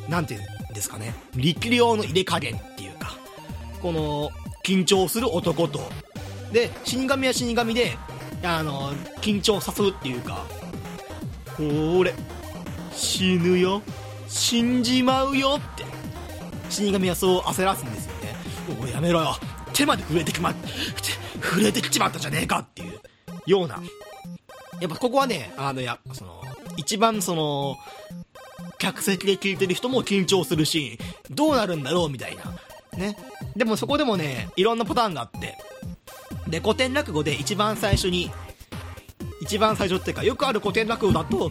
[0.08, 3.16] なんていうんですかね、力量の入れ加減っていうか、
[3.82, 4.30] この、
[4.64, 5.80] 緊張する男と、
[6.50, 7.98] で、死神は死神で、
[8.42, 10.46] あの、緊張さ誘うっていうか、
[11.56, 12.14] これ、
[12.94, 13.82] 死ぬよ、
[14.28, 15.84] 死んじまうよって、
[16.70, 18.36] 死神はそう焦らすんですよね。
[18.82, 19.36] おやめろよ、
[19.74, 20.54] 手まで震えてきま、
[21.40, 23.00] 震えてきちまったじゃねえかっていう
[23.46, 23.82] ような。
[24.80, 26.42] やっぱここはね、あの、や、その、
[26.76, 27.76] 一番その、
[28.78, 30.98] 客席で聞いてる人も緊張するし、
[31.30, 32.44] どうなるんだろうみたいな。
[32.96, 33.16] ね。
[33.56, 35.56] でもそこでもね、いろんなパターンがあって。
[36.48, 38.30] で、古典落語で一番最初に、
[39.40, 41.50] 一番最初っていうか、よくある古典落語だと、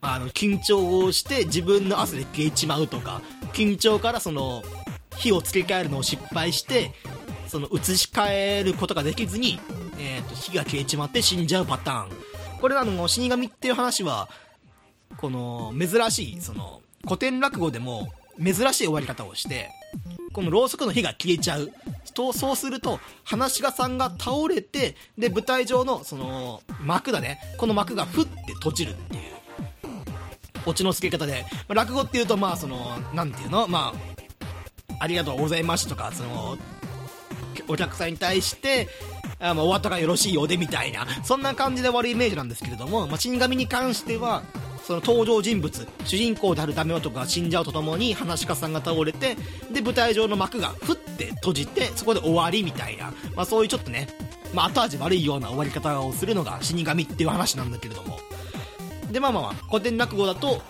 [0.00, 3.20] あの、緊張をして自分の汗で消えちまうとか、
[3.52, 4.62] 緊張からその、
[5.16, 6.92] 火を付け替えるのを失敗して、
[7.48, 9.58] その移し替えることができずに、
[9.98, 12.10] えっ、ー、と、火が消えちまって死んじゃうパターン。
[12.60, 14.28] これあの、死神っていう話は、
[15.16, 19.70] この、珍しい、その、古典落語でも、珍しい終わり方をして、
[20.32, 21.72] このろうそくの火が消えちゃう。
[22.14, 27.40] と、そうすると、話し家さんが倒れて、で、舞台上の、その、幕だね。
[27.56, 29.22] この幕がふって閉じるっていう。
[30.66, 31.46] オチの付け方で。
[31.68, 33.66] 落語っていうと、まあ、その、なんていうの？
[33.66, 34.09] まあ、
[35.00, 36.56] ありがとうございますとか、その、
[37.66, 38.88] お客さんに対して、
[39.40, 44.42] あま、終わったからよろしいようでみたいな、そんな感じで終わるイメージなんですけれども、まあ、死神に関しては、
[44.84, 49.36] その登場人物、主人公であるダメ男が死んじゃうとともに、話し家さんが倒れて、
[49.72, 54.08] で、舞台上の幕がふって閉じて、そこで終わりみたいな、まあそういうちょっとね、
[54.52, 58.18] まあ、後味悪いような終わり方をするのが死神っていう話なんだけれども。
[59.10, 60.60] で、まあまあまあ、古典落語だと、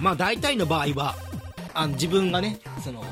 [0.00, 1.16] まあ大体の場合は、
[1.74, 3.04] あの自分がね、その、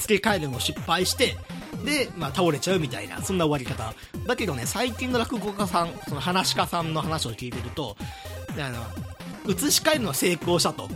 [0.00, 1.36] 付け替えるのを失敗して、
[1.84, 3.94] で、まあ倒れちゃうみたいな、そんな終わり方。
[4.26, 7.96] だけどね、最近の落語家さん、その話し家さんの話を聞いてると、
[8.58, 8.84] あの、
[9.46, 10.88] 移し替えるのは成功したと。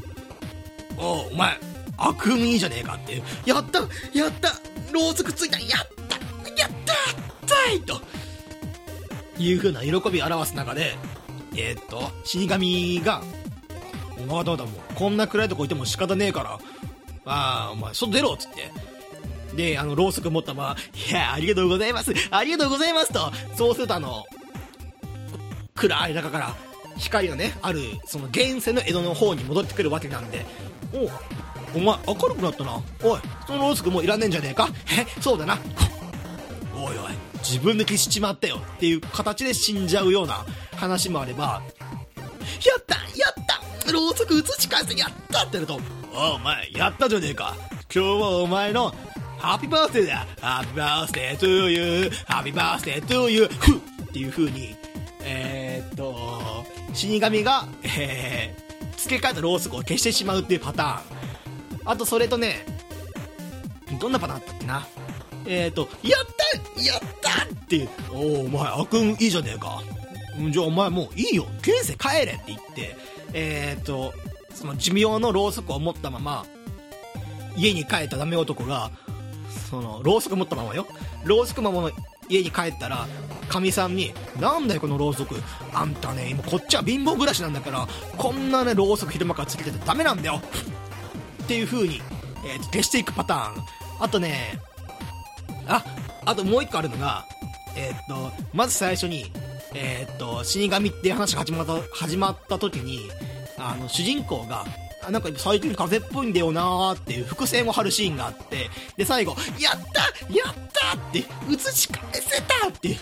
[0.97, 1.59] おお前、
[1.97, 3.23] 悪夢いいじゃねえかって。
[3.47, 3.81] やった
[4.12, 4.49] やった
[4.93, 5.69] ろうそくついたやっ
[6.09, 6.95] たやった
[7.47, 8.01] たいと
[9.38, 10.97] いう風な喜びを表す中で、
[11.57, 13.23] えー、っと、死神が、
[14.19, 16.59] お前どうだもう、こんな暗いとこいても仕方ねえから、
[17.27, 18.71] ああ、お前、外出ろっつって。
[19.55, 20.77] で、あの、ろうそく持ったまま、
[21.11, 24.25] いや、ありがとうございますありがとうございますと、そうするとあの、
[25.75, 26.55] 暗い中から、
[26.97, 30.45] 光がね、ある、その現世の江戸の方に戻ってくるわけなんで、
[30.93, 31.11] お
[31.77, 32.81] お前明るくなったな。
[33.03, 35.59] おい、そのろうそくもういらねえんじゃねえかえ、そうだな。
[36.77, 40.45] おいおい、自分で消しちまったよっていう形で死んじゃうような
[40.77, 41.62] 話もあれば、
[42.64, 45.81] やったやったろうそく移し替えてやったってなると、
[46.14, 47.57] おお前、やったじゃねえか。
[47.95, 48.95] 今日はお前の
[49.44, 54.74] ハッピーバースデーだ Happy birthday to you Happy birthday to you ふっていう風に、
[55.20, 61.80] えー、っと、死神が、えー、付け替えたろうそくを消してしまうっていうパターン。
[61.85, 62.64] あとそれとね、
[64.00, 64.87] どんなパターンだったっけな？
[65.46, 66.26] えっ、と、やっ
[66.74, 69.83] たやったっていう、おお、お前、悪運いいじゃねえか。
[70.50, 72.96] じゃあお前もういいよ、現世帰れって言って、
[73.35, 74.14] えっ、と、
[74.54, 76.46] その寿命のろうそくを持ったまま、
[77.57, 78.90] 家に帰ったダメ男が、
[79.75, 80.87] その、ろうそく持ったままよ。
[81.25, 81.91] ろうそくまま
[82.29, 83.07] 家に帰ったら、
[83.49, 85.37] かみさんに、なんだよこのろうそく。
[85.73, 90.41] あんたね、今こっちは貧乏暮らしなんだから、こんなね、ろうそく昼間からつけてたらダメなんだよ。
[91.43, 92.01] っていう風に、
[92.47, 93.65] えー、消していくパターン。
[94.01, 94.59] あとね、
[95.67, 95.85] あ、
[96.25, 97.25] あともう一個あるのが、
[97.77, 99.31] えー、っと、まず最初に、
[99.75, 103.11] えー、っと、死神っていう話が始まった、始まった時に、
[103.59, 104.65] あの、主人公が、
[105.11, 110.01] なんか最近風邪っぽいんだよなーっていう伏線を張るシーンがあって、で、最後、やった
[110.33, 112.97] やったって、映し返せたっていう、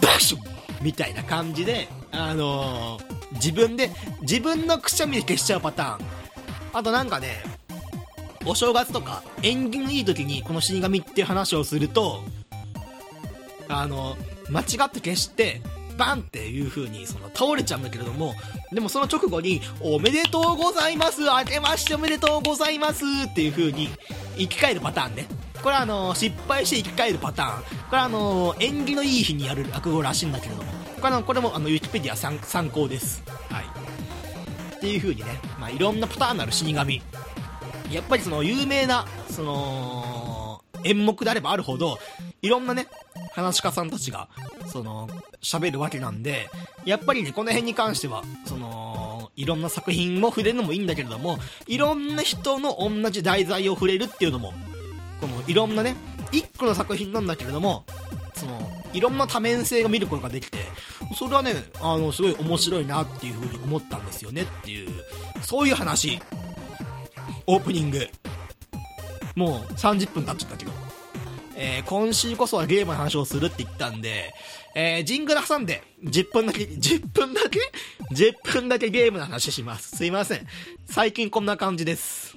[0.00, 0.38] バシュ
[0.80, 3.90] みたいな感じで、あのー、自分で、
[4.22, 6.06] 自分のくしゃみで消しちゃうパターン。
[6.74, 7.42] あとなんかね、
[8.44, 12.22] お正月とか、縁起のいい時にこの死神っていう話をすると、
[13.68, 14.16] あの、
[14.50, 15.60] 間違って消して、
[15.96, 18.34] バンっていう風にその倒れちゃうんだけれども、
[18.72, 23.88] でもその直後に、おめでとうございます明けましておめでとうございますっていう風に
[24.36, 25.26] 生き返るパターンね。
[25.62, 27.62] これはあの、失敗して生き返るパターン。
[27.62, 33.22] これはあの、縁起のいい日にやる落語らしいんだけれども、これこれもあの、ウィキペディア参参考です。
[33.50, 33.64] はい。
[34.76, 37.02] っていう風にね、まあ、いろんなパターンのある死神。
[37.90, 41.98] やっぱりその有名な、その、演目であればあるほど、
[42.40, 42.88] いろんなね、
[43.32, 44.28] 話し家さんたちが、
[44.66, 45.08] その、
[45.42, 46.48] 喋るわけなんで、
[46.84, 54.52] やっぱりね、この辺に関しては、その、いろんな作品も触れるのもいいんだけれども、いろんな人の同じ題材を触れるっていうのも、
[55.20, 55.96] この、いろんなね、
[56.30, 57.84] 一個の作品なんだけれども、
[58.34, 58.60] その、
[58.92, 60.58] いろんな多面性が見ることができて、
[61.16, 64.90] それはね、あの、すごい面白いなっていうふうに思ったんですよねっていう、
[65.42, 66.20] そういう話
[67.46, 68.08] オープニング。
[69.34, 70.91] もう30分経っちゃったけど。
[71.64, 74.34] えー、今週こそはゲームの話をするって言ったんで、
[74.74, 77.60] えー、ジングル挟んで、10分だけ、 10分だけ
[78.12, 79.96] ?10 分だけゲームの話します。
[79.96, 80.46] すいません。
[80.90, 82.36] 最近こんな感じです。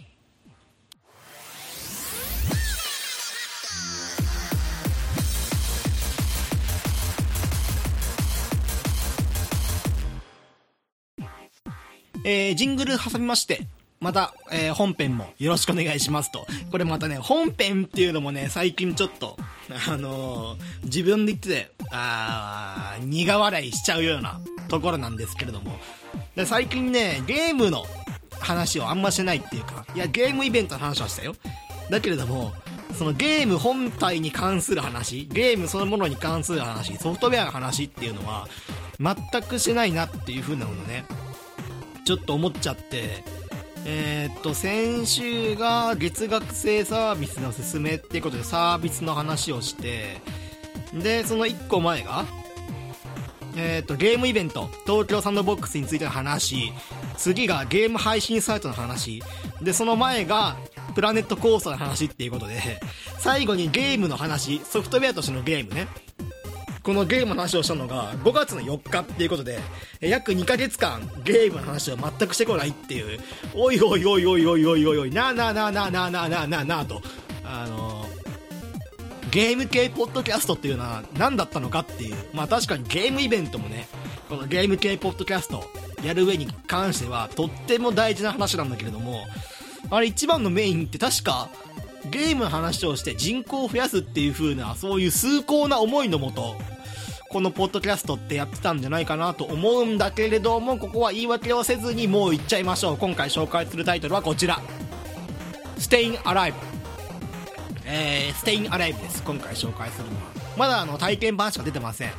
[12.24, 13.66] えー、ジングル挟みまして、
[14.06, 16.46] また、えー、本編もよろしくお願いしますと。
[16.70, 19.36] これまたね、本編っていうのもね、最近ちょっと、
[19.90, 25.80] あのー、自分で言ってて、あー、苦笑いしちゃうようなところなんですけれども。
[26.36, 27.84] で最近ね、ゲームの
[28.40, 31.34] 話をあんましないっていうか、いや、ゲームイベントの話はしたよ。
[31.90, 32.54] だけれども、
[32.94, 38.48] そのゲーム本体に関する話、ゲームそのものに関する話、ソフトウェアの話っていうのは、
[39.00, 41.06] 全くしないなっていう風なものね、
[42.06, 43.24] ちょっと思っちゃって、
[43.88, 50.22] えー、っと、先週が月額制サービスの勧めっていうことでサービスの話をして、
[50.94, 52.26] で、その1個前が、
[53.56, 56.74] えー、っと、ゲームイベント、東京サンドボックスについての話、
[57.16, 59.22] 次がゲーム配信サイトの話、
[59.62, 60.58] で、その前が、
[60.96, 62.80] プラネットコースターの話っていうことで、
[63.20, 65.88] 最後にゲームの話、ソフトウェアとしてのゲームね。
[66.86, 69.58] このゲームの話をしたのが5月の4日っていうことで、
[70.02, 73.20] 約2ヶ月間ゲームの話を全くしてこないっていう、
[73.56, 77.02] おいおいおいおいおいおいおいおい、なあなあなあなあなあなあなあなあなあと、
[77.44, 78.06] あの
[79.32, 82.16] ゲーム系ポッドキャストっていうのは何だったのかっていう。
[82.34, 83.88] まあ確かにゲームイベントもね、
[84.30, 85.64] このゲーム系ポッドキャスト
[86.04, 89.26] やる上に関してはとっても大事な話なんだけれども、
[89.90, 91.50] あれ一番のメインって確か
[92.12, 96.56] ゲームの話をして人口を増やすっていう風な、そういう崇高な思いのもと、
[97.36, 102.98] このポッドキャストってやってたんじゃないかなと思うんだけれども、ここは言い訳をせずにもう言っちゃいましょう。
[102.98, 104.62] 今回紹介するタイトルはこちら。
[105.78, 106.54] Staying Alive。
[107.86, 109.22] えー、Staying Alive です。
[109.22, 110.22] 今回紹介するのは。
[110.56, 112.12] まだあの体験版しか出てません。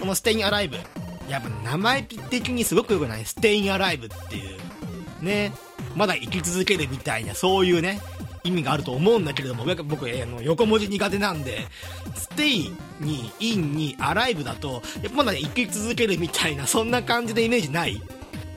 [0.00, 0.80] この Staying Alive。
[1.28, 5.24] やっぱ名前的にすごく良くない ?Staying Alive っていう。
[5.24, 5.52] ね。
[5.94, 8.00] まだ生き続けるみたいな、そういうね、
[8.44, 11.66] 意味があると思うんだけれども、僕、えー、の横文字苦手なんで、
[12.14, 18.00] stay に、 in に、 alive だと、やっぱまだね、生き続けるみたいな、そんな感じのイメージない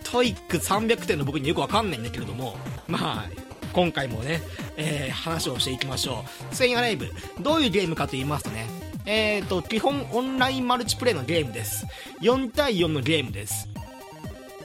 [0.04, 2.58] TOEIC 300点の僕によくわかんないんだけれども、
[2.88, 3.26] まあ、
[3.74, 4.42] 今回もね、
[4.76, 6.56] えー、話をしていきましょう。
[6.56, 7.08] Stayin' Alive。
[7.40, 8.68] どういうゲームかと言いますとね、
[9.06, 11.86] えーと、基本オンラインマルチプレイのゲームです。
[12.22, 13.70] 4対4のゲームです。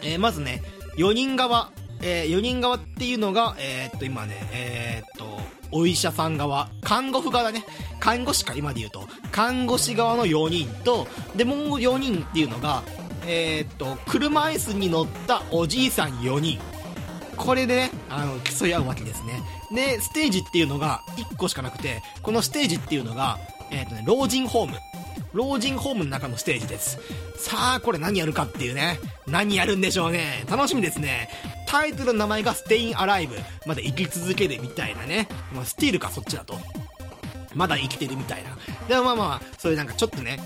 [0.03, 0.63] えー、まずね、
[0.97, 1.71] 4人側、
[2.03, 5.41] えー、4人側っていうのが、えー、っと、今ね、えー、っと、
[5.71, 7.65] お医者さん側、看護婦側だね、
[7.99, 12.83] 看護師か、今で言うと、看護師側の4人と、で、もう4人っていうのが、
[13.27, 16.59] え、っと、車椅子に乗ったおじいさん4人。
[17.37, 19.43] これでね、あの、競い合うわけですね。
[19.75, 23.39] で、ステージっていうのが1個しかなくて、このステージっていうのが、
[23.71, 24.77] えっとね、老人ホーム。
[25.33, 26.99] 老人ホームの中のステージです。
[27.39, 28.99] さあ、これ何やるかっていうね。
[29.27, 30.45] 何やるんでしょうね。
[30.49, 31.31] 楽しみですね。
[31.73, 33.31] タイトルの名前が Stay Alive
[33.65, 35.27] まだ生き続けるみたいなね。
[35.55, 36.55] まあ、スティールか、そっちだと。
[37.55, 38.51] まだ生きてるみたいな。
[38.89, 40.39] でもまあまあ、そういうなんかちょっとね、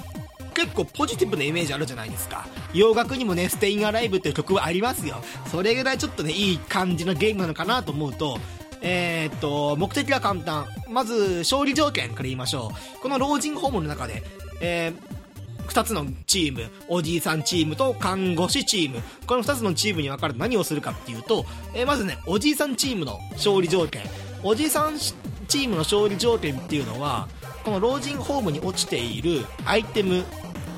[0.54, 2.46] 結構ポジティブなイメージあるじゃないですか。
[2.72, 5.16] 洋楽にもね、Staying Alive っていう曲はありますよ。
[5.50, 8.38] それぐらいちょっとね、いい感じのゲームなのかなと思うと、
[8.80, 10.68] えー、っと、目的は簡単。
[10.88, 13.00] まず、勝利条件から言いましょう。
[13.00, 14.22] この老人ホームの中で、
[14.60, 15.25] えー、
[15.66, 21.44] 2つのチーム、おじいさんチームと看護師チーム、この2つのチームに分かれて何をするかっていうと、
[21.74, 24.02] えー、まずね、おじいさんチームの勝利条件。
[24.42, 27.28] おじいさんチームの勝利条件っていうのは、
[27.64, 30.24] この老人ホームに落ちているアイテム、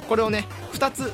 [0.09, 1.13] これをね、2つ、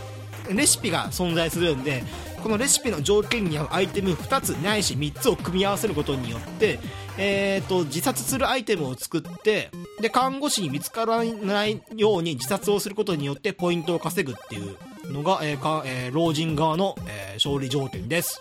[0.51, 2.05] レシピが存在するんで、
[2.45, 6.79] このレシピの条件に合うアイテム2つないし3つを組み合わせることによって、
[7.17, 9.71] えーと、自殺するアイテムを作って
[10.03, 14.77] で看護師に見つからないように自殺をすることによってポイントを稼ぐっていう
[15.11, 18.39] のが、えーかえー、老人側の、えー、勝利条件です。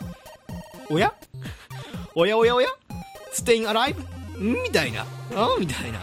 [0.90, 1.14] おや？
[2.14, 2.68] おやおやおや？
[3.32, 4.04] ステインアライブ
[4.38, 5.06] みたいな。
[5.34, 5.56] あ？
[5.58, 6.00] みたいな。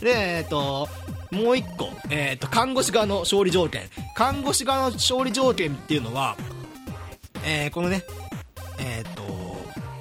[0.00, 0.88] でえっ、ー、と
[1.30, 3.82] もう一個、えっ、ー、と、看護師側の勝利条件。
[4.14, 6.36] 看護師側の勝利条件っていうのは、
[7.44, 8.04] えー、このね、
[8.78, 9.22] えっ、と、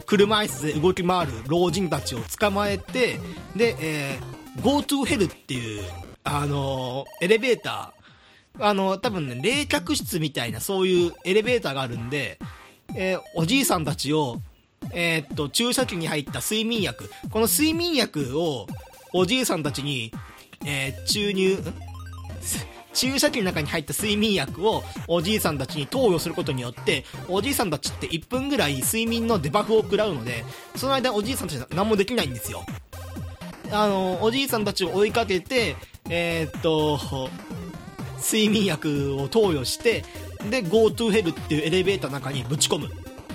[0.06, 3.20] 車椅子で動き回る老人たちを捕まえて、
[3.56, 5.84] で、えー、GoTo Hell っていう、
[6.24, 12.40] あのー、エレベーター、あのー、多分ね、冷却室みたいなそういうエレベーターがあるんで、
[12.96, 14.38] えー、おじいさんたちを、
[14.94, 18.68] えー、っと、注射器に入った睡眠薬、この睡眠薬を
[19.14, 20.14] おじいさんたちに、
[20.66, 21.58] えー、注入、
[22.98, 30.44] 注射器の中に入った睡眠薬をおじいさんたちに投与することによって、おじいさんたちって1分ぐらい睡眠のデバフを食らうので、
[30.76, 32.66] その間おじいさんたちは何もできないんですよ。
[33.72, 35.76] あの、おじいさんたちを追いかけて、
[36.10, 37.30] えー、っと、
[38.20, 40.04] 睡眠薬を投与して、
[40.50, 42.90] で、GoTo Hell っていうエレベーターの中にぶち込む。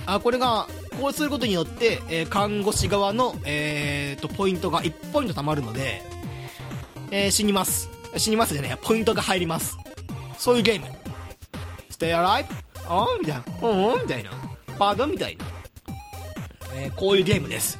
[0.05, 0.67] あ、これが、
[0.99, 6.01] こうすることによって、えー、看護師側の、えー、と、ポイントが1ポイント貯まるので、
[7.11, 7.92] えー、死にます。
[8.17, 9.77] 死にますでね、ポイントが入ります。
[10.37, 10.87] そういうゲーム。
[11.89, 12.45] Stay alive?
[12.87, 13.69] あみたいな。
[13.69, 14.31] うんみたいな。
[14.77, 15.45] パードみたいな。
[16.75, 17.77] えー、こういうゲームです。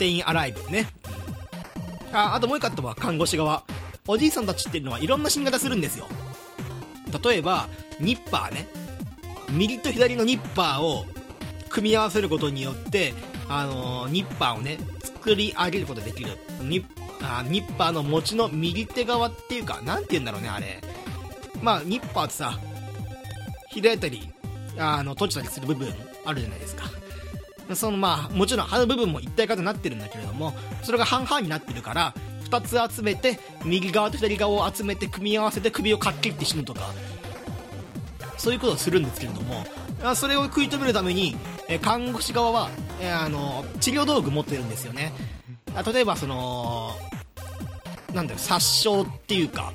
[0.00, 0.86] stay in alive ね。
[2.12, 3.62] あ、あともう一個は看護師側。
[4.06, 6.06] おじいさんたちっていうのはいろんな死に方するんですよ。
[7.22, 7.68] 例えば、
[8.00, 8.66] ニッパーね。
[9.50, 11.04] 右と左のニッパーを
[11.68, 13.14] 組み合わせることによって、
[13.48, 16.38] あのー、ニッパーをね、作り上げることができる。
[16.62, 20.80] ニッあニッパーの餅の右手側っていうか、なんて言うんだろうね、あれ。
[21.62, 22.58] まあ、ニッパーってさ、
[23.72, 24.28] 開いたり、
[24.78, 25.92] あの、閉じたりする部分
[26.24, 26.84] あるじゃないですか。
[27.74, 32.14] そのまあ、もちろん刃の部分も一体化となってるんだけれども、それが半々になってるから、
[32.50, 36.92] 2つ集めて、右側と左側を集めて組み合わせて首をかっきって死ぬとか、
[38.38, 39.64] そういうことをするんですけれども、
[40.16, 41.36] それを食い止めるために、
[41.68, 45.12] え看護師側は、えあの、治療道具持ってるんですよね。
[45.92, 46.96] 例えばその、
[48.14, 49.72] なんだろ殺傷っていうか、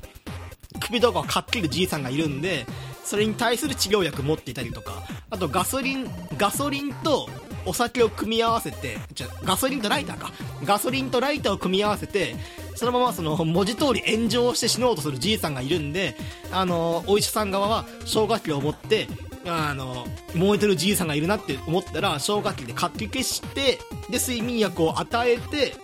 [0.79, 2.65] 首とかをかっきるじいさんがいるんで、
[3.03, 7.29] それに対する治療薬持っていたりとか、あとガソリン、ガソリンと
[7.65, 10.31] お酒を組み合わせて、じゃガソリンとライターか。
[10.63, 12.35] ガソリンとライターを組み合わせて、
[12.75, 16.15] そのままその文字通り炎上して死のうとするじいさんがいるんで、
[16.51, 19.07] あの、お医者さん側は消火器を持って、
[19.45, 23.79] あの、燃えてるじいさんがいるなって思ったら、消火器でかき消して、
[24.09, 25.75] で、睡眠薬を与えて、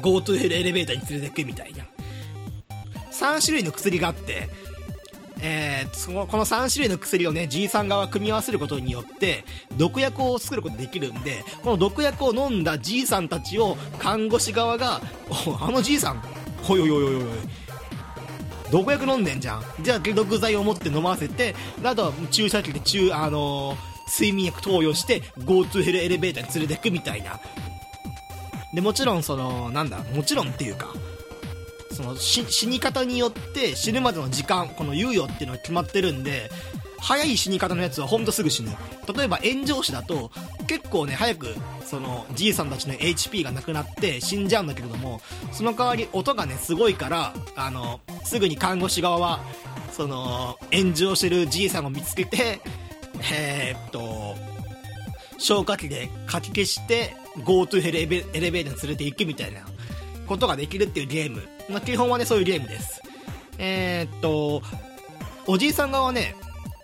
[0.00, 1.84] GoTo ヘルエレベーターに連れてくみたいな。
[3.12, 4.48] 3種類の薬があって、
[5.42, 9.44] えー、そのこの3種類の薬をね、G さん側組み合わせることによって、
[9.76, 15.00] 毒薬を作ることができるんで、この毒薬を飲んだ G さんたちを看護師側が、
[15.60, 16.22] あの G さん、
[16.62, 17.22] ほいおいおいおいおい、
[18.70, 19.62] 毒薬飲んでんじゃん。
[19.80, 23.76] じゃあ毒剤を持って飲ませて、あとは注射器で中、あのー、
[24.10, 27.40] 睡眠薬投与して GoTo ヘルエレベーターに連れてくみたいな。
[28.74, 30.88] で、もちろんその、なんだ、もちろんっていうか、
[32.00, 36.50] その死に方によって死ぬまでの時間この猶予っていうのは決まってるんで
[36.98, 38.70] 早い死に方のやつはほんとすぐ死ぬ。
[39.14, 40.30] 例えば炎上死だと
[40.66, 41.54] 結構ね早く
[41.84, 49.40] そのじいさんたちの HP がなくなって死んじゃうんだけれどもその代わり音がねすごいからあのすぐに看護師側は
[49.92, 52.60] その炎上してるじいさんを見つけて
[53.32, 54.36] えー、っと
[55.38, 59.60] 消火器でかき消して GoTo エレベーターに連れて行くみたいな
[60.26, 61.42] ことができるっていうゲーム。
[61.68, 63.00] まあ、基本はね、そういうゲームです。
[63.58, 64.62] えー、っと、
[65.46, 66.34] おじいさん側はね、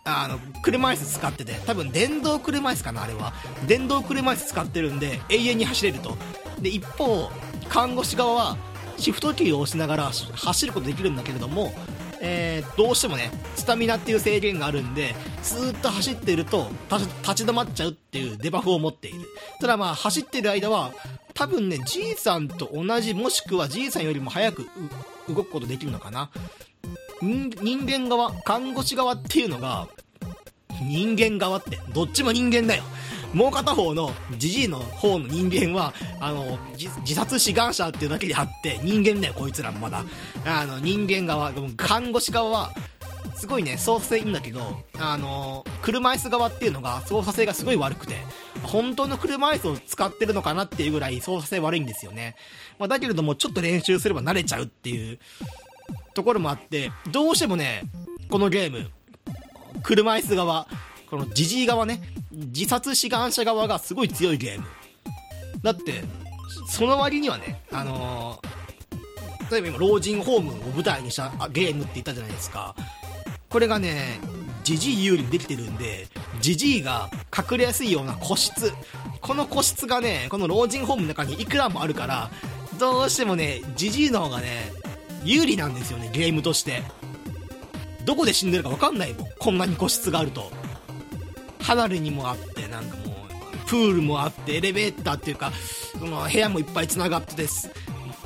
[0.04, 3.32] あの、車椅子使ってて、多分電動車椅子かな、あれは。
[3.66, 6.16] 電動車椅子使ってるんで、永遠に走れると。
[6.60, 7.30] で、一方、
[7.68, 8.56] 看護師側は、
[8.98, 11.74] シフトキーを押しながら走ることできるんだけれども、
[12.20, 16.68] えー、どうしてもね、スタミナっていう制限があるんで、ずーっと走っていると、
[17.22, 19.20] 立ち止まっちゃうっていうデバフを持っている。
[19.60, 20.92] ただまあ、走ってる間は、
[21.34, 24.66] 多分ね、じいさんと同じ、もしくはじいさんよりも早く
[25.28, 26.30] 動くことできるのかな。
[27.20, 29.88] 人間側、看護師側っていうのが、
[30.82, 32.82] 人間側って、どっちも人間だよ。
[33.36, 40.04] もう片方のじじいの方の人間は、あの、自殺志願者っていうだけであって、人間だよ、こいつらもまだ。
[40.46, 42.72] あの、人間側、看護師側は、
[43.34, 48.14] すごいね、操作性いいんだけど、あの車椅子側っていうのが操作性がすごい悪くて、
[48.62, 52.36] 本当の車椅子を使ってるのかなっていうぐらい操作性悪いんですよね。
[52.78, 55.18] まあ、だけれども、ちょっと練習すれば慣れちゃうっていう
[56.14, 57.82] ところもあって、どうしてもね、
[58.30, 58.90] このゲーム、
[59.82, 60.66] 車椅子側、
[61.08, 62.02] このジジイ側ね、
[62.32, 64.66] 自殺志願者側がすごい強いゲーム。
[65.62, 66.02] だって、
[66.68, 72.74] その割にはね、あのー、例えば今、老人ホームを舞台にしたゲームって言ったじゃないですか。
[73.48, 74.20] これがね、
[74.64, 76.08] ジジイ有利にできてるんで、
[76.40, 78.72] ジジイが隠れやすいような個室。
[79.20, 82.30] この個室がね、この老人ホームの中にいくらもあるから、
[82.78, 84.72] どうしてもね、ジジイの方がね、
[85.24, 86.82] 有利なんですよね、ゲームとして。
[88.04, 89.28] どこで死んでるか分かんないもん。
[89.38, 90.50] こんなに個室があると。
[91.60, 95.52] 離れにもあって、なんかもう、プールもあって、エレベーターっていうか、
[95.98, 97.70] その部屋もいっぱい繋がってです。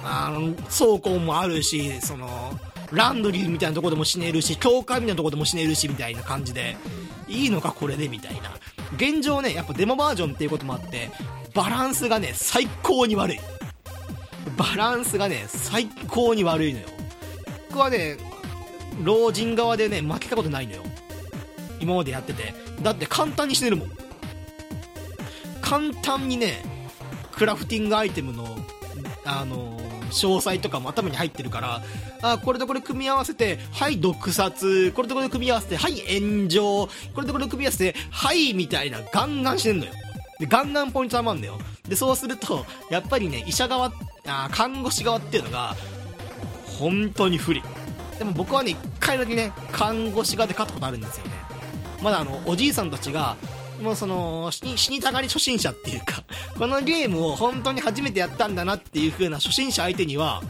[0.02, 2.58] あの、倉庫もあるし、その、
[2.92, 6.76] ランドリーみたいなとこでも死ねるし、教会みたいなとこでも死ねるし、みたいな感じで、
[7.28, 8.50] いいのかこれで、みたいな。
[8.96, 11.10] 現状ね、やっぱデモバージョンっていうこともあって、
[11.54, 13.40] バランスがね、最高に悪い。
[14.56, 16.88] バランスがね、最高に悪いのよ。
[17.68, 18.16] 僕はね、
[19.02, 20.82] 老人側でね、負けたことないのよ。
[21.80, 22.52] 今までやってて。
[22.82, 23.90] だって簡単に死ねるもん。
[25.60, 26.64] 簡単にね、
[27.32, 28.56] クラフティングアイテムの、
[29.24, 29.78] あの
[30.10, 31.82] 詳細とかも頭に入ってるから、
[32.22, 39.92] あ、これとこれ組み合わせて、はい、毒殺、これとこれ組み合わせて、はい、炎上、これとこれ組み合わせて、はい、みたいな、ガンガンしてんのよ。
[40.38, 41.58] で、ガンガンポイント余んだよ。
[41.88, 43.92] で、そうすると、やっぱりね、医者側、
[44.26, 45.76] あ看護師側っていうのが、
[46.78, 47.62] 本当に不利。
[48.18, 51.49] でも僕はね、一回だけね、看護師側で勝ったことあるんですよね。
[52.02, 53.36] まだあの、おじいさんたちが、
[53.80, 56.22] もうその死に、死にたがり初心者っていうか、
[56.58, 60.42] このゲームを本当に初めてやったんだなっていう風な初心者相手には、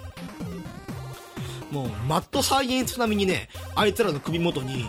[1.70, 4.86] もう、マッドサイエンス並みにね、あいつらの首元に、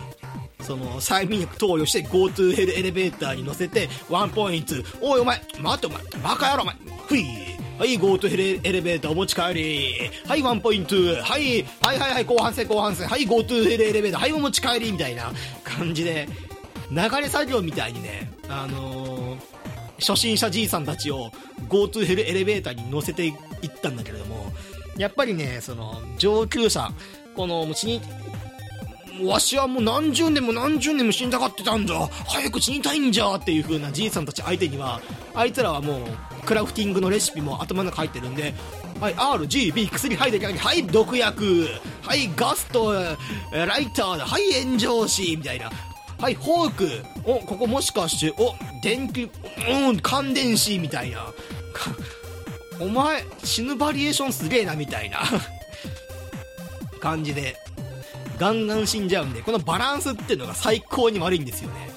[0.60, 7.24] その、催眠薬投与して GoTo ヘルエレベーターに乗せて、ワンポイント、おいお前、待ってお前、バカ野郎お前、ふい、
[7.78, 11.02] はい、GoTo ヘルエレベーターお持ち帰り、はい、ワンポイント、は
[11.38, 15.32] い、はいはいはい、後半戦後半戦、はい、GoTo ヘルエレベーター、はい、お持ち帰り、みたいな
[15.62, 16.28] 感じで、
[16.92, 19.40] 流れ作業みたいにね、あのー、
[19.98, 21.30] 初心者じいさんたちを
[21.68, 23.34] GoTo ヘルエレベーターに乗せていっ
[23.80, 24.52] たんだけれども、
[24.98, 26.90] やっぱりね、その、上級者、
[27.34, 28.00] この、もう死に、
[29.24, 35.00] わしはもう何十年も何十年も死にたがってたんじゃ早く死にたいんじゃっていう風なじいさんたち相手には、
[35.34, 36.00] あいつらはもう、
[36.44, 38.54] クラフティングのレシピも頭の中入ってるんで、
[39.00, 41.68] はい、RGB 薬はい、できはい、毒薬、
[42.02, 45.70] はい、ガスト、ライターだ、はい、炎上死、みたいな。
[46.22, 46.88] はい、フォーク。
[47.24, 49.28] お、ここもしかして、お、電気、
[49.68, 51.26] うん、感電子みたいな。
[52.78, 55.18] お前死ぬバリエーションすげえなみたいな。
[57.00, 57.56] 感じで。
[58.38, 61.90] ガンガン死んじゃうんでこのバランスっていうのが最高に悪いんですよね。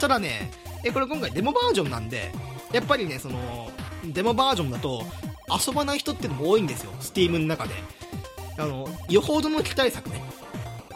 [0.00, 0.50] ただね
[0.84, 2.32] えこれ今回デモバージョンなんで
[2.72, 3.70] やっぱりねその
[4.04, 5.04] デモバージョンだと
[5.66, 6.92] 遊ばない人ってのも多いんですよ。
[7.00, 7.74] Steam の中で。
[8.58, 10.22] あのよほどの期待作ね。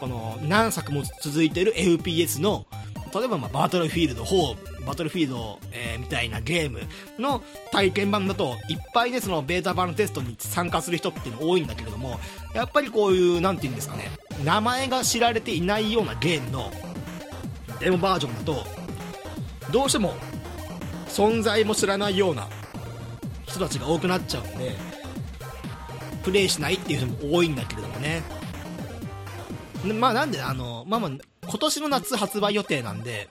[0.01, 2.67] この何作も続いてる FPS の
[3.15, 6.81] 例えば、まあ、バトルフィールド4、バトルフィールド、えー、みたいなゲーム
[7.19, 7.43] の
[7.73, 12.21] 体験版だと、いっぱいね、そのベータ版のテストに参加する人っていうの多いんだけれども、
[12.55, 14.11] やっぱりこういう、なんて言うんですかね、
[14.45, 16.71] 名前が知られていないようなゲームの
[17.81, 18.65] デモバージョンだと、
[19.73, 20.15] どうしても
[21.09, 22.49] 存在も知らないような
[23.47, 24.77] 人たちが多くなっちゃうんで、
[26.23, 28.23] プレイしないっていう人も多いんだけれどもね。
[29.85, 31.11] まあなんで、あの、まあまあ、
[31.43, 33.29] 今年の夏発売予定なんで、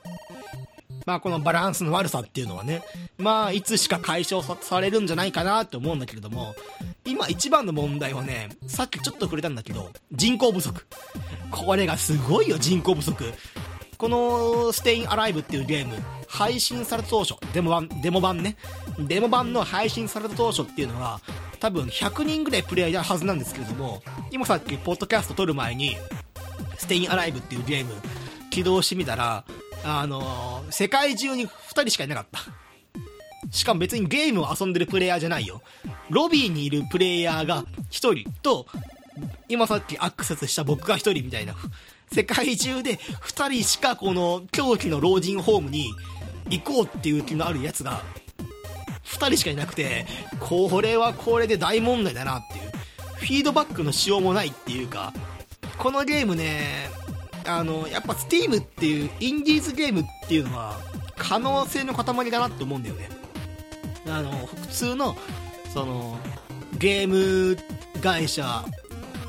[1.05, 2.83] まあこのバランスの悪さっていうのはね、
[3.17, 6.55] まあいつしか解消されるんじゃないかなって思うんだけれども、
[7.05, 10.85] 今一番の問題はね、さっきちょっと触れたんだけど、人口不足。
[11.51, 13.33] これがすごいよ、人口不足。
[13.97, 15.95] このステインアライブっていうゲーム、
[16.27, 18.55] 配信された当初、デモ版、デモ版ね。
[18.99, 21.19] デモ版の配信された当初っていうのは、
[21.59, 25.97] 多分100人ぐらいプレイヤーはずなんですけれども、今さっきポッドキャスト撮る前に、
[26.79, 27.93] ステインアライブっていうゲーム
[28.49, 29.43] 起動してみたら、
[29.83, 32.39] あのー、世界中に2人しかいなかった。
[33.51, 35.61] しかも別にゲームを遊んでるプレイヤーじゃないよ。
[36.09, 38.65] ロビーにいるプレイヤーが1人と、
[39.47, 41.55] 今さっきアクセスした僕が1人みたいな。
[42.11, 45.89] 世界中で2人しかこの狂気の老人ホームに
[46.49, 48.01] 行こうっていう気のあるやつが
[49.05, 50.05] 2人しかいなくて、
[50.39, 52.69] これはこれで大問題だなっていう。
[53.17, 55.13] フィードバックのしようもないっていうか、
[55.79, 56.89] このゲームね、
[57.45, 60.77] あの、やっぱ Steam っていうインディーズゲームっていうのは
[61.17, 63.09] 可能性の塊だなって思うんだよね。
[64.07, 65.15] あの、普通の、
[65.73, 66.19] その、
[66.77, 67.57] ゲーム
[68.01, 68.65] 会社、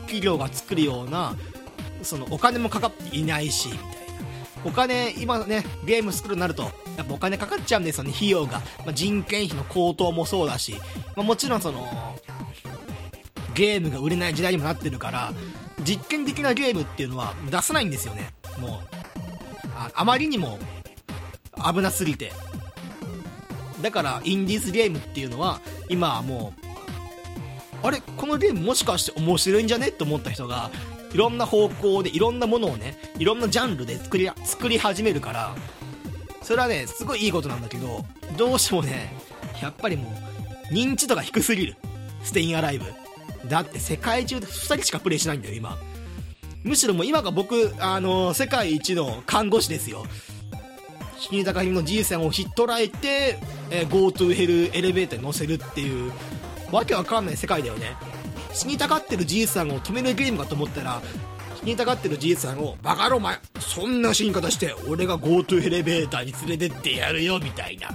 [0.03, 1.37] 企業が作るような、
[2.03, 3.91] そのお金もかかっていないし、みたいな。
[4.65, 6.65] お金、今ね、ゲーム作るになると、
[6.97, 8.61] やっぱお金かかっちゃうんですよね、費用が。
[8.79, 10.75] まあ、人件費の高騰もそうだし、
[11.15, 11.87] まあ、もちろんその、
[13.55, 15.33] ゲームが売れない時代にもなってるから、
[15.83, 18.33] 実験的なゲームっていうのは出さないんですよね。
[18.59, 18.70] もう、
[19.76, 20.59] ああまりにも
[21.57, 22.33] 危なすぎて。
[23.83, 26.53] だから、インディーズゲームっていうのは、今はも
[27.83, 28.03] う、あれ？
[28.16, 29.89] このゲームもしかして面白いんじゃね？
[29.89, 30.70] って思った人が、
[31.12, 35.57] いろんな方向でいろんなものをね、いろんなジャンルで作り、作り始めるから、
[36.43, 38.05] それはね、すごいいいことなんだけど、
[38.37, 39.14] どうしてもね、
[39.62, 40.14] やっぱりも
[40.70, 41.76] う、認知度が低すぎる。
[42.22, 42.85] ステインアライブ。
[43.49, 45.78] だって世界中で2人しかプレイしないんだよ、今。
[46.62, 50.05] むしろもう今が僕、あのー、世界一の看護師ですよ。
[51.18, 53.38] 死に高ひのじいさんをひっ捕らえて、
[53.70, 56.12] えー、GoTo ヘルエレベーターに乗せるっていう、
[56.70, 57.97] わけわかんない世界だよね。
[58.53, 61.01] 死にたがってるじいさんを止めるゲームかと思ったら、
[61.61, 67.88] 死にたがってるじいさんを、バカロマそんな死に方して、俺が GoTo エレベーターに連れてってやるよ、みたいな。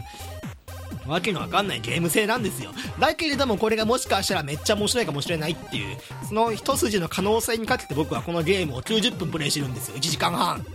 [1.08, 2.72] わけのわかんないゲーム性なんですよ。
[3.00, 5.98] だけれどもこれがもしかしたらめっちゃ面白いかもしれないっていう、
[6.28, 9.98] その一筋の可能性にかけて僕はこのゲームを90分プレイしてるんですよ。
[9.98, 10.66] 1時間半。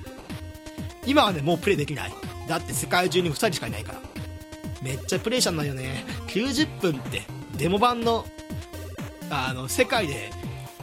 [1.06, 2.12] 今はね、もうプレイできない。
[2.48, 4.00] だって世界中に2人しかいないから。
[4.82, 6.04] めっちゃプレイしたんだよね。
[6.28, 7.22] 90分って、
[7.56, 8.24] デモ版の、
[9.30, 10.30] あの、世界で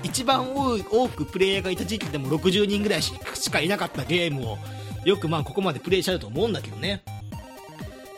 [0.04, 3.12] 一番多くプレイヤーがいた時期でも60人ぐらいし
[3.52, 4.58] かいなかったゲームを、
[5.06, 7.02] よくまあここまでプレイしちゃうと思うんだけどね。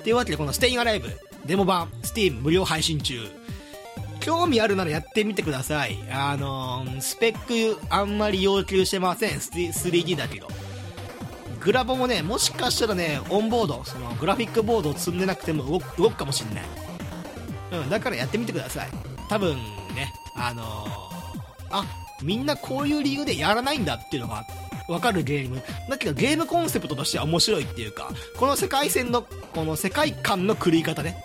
[0.04, 1.10] というわけでこのステインアライブ
[1.46, 3.20] デモ版 Steam 無料配信中。
[4.20, 5.98] 興味あるならやってみてください。
[6.12, 9.32] あのー、スペックあんまり要求してません。
[9.40, 10.48] 3D だけど。
[11.62, 16.64] グラボもねもしかしたらねオンボードそのグラフィックボードを積んでなくても動く動くかもしんない。
[17.72, 18.90] うんだからやってみてください。
[19.30, 19.56] 多分
[19.96, 20.68] ねあのー、
[21.72, 21.86] あ
[22.22, 24.46] みんなこういう理由でやらないんだっていうのが
[24.90, 25.62] わかるゲーム。
[25.90, 31.24] だけどゲームコンセプトとしては面白いっていうか、この世界線の、この世界観の狂い方ね。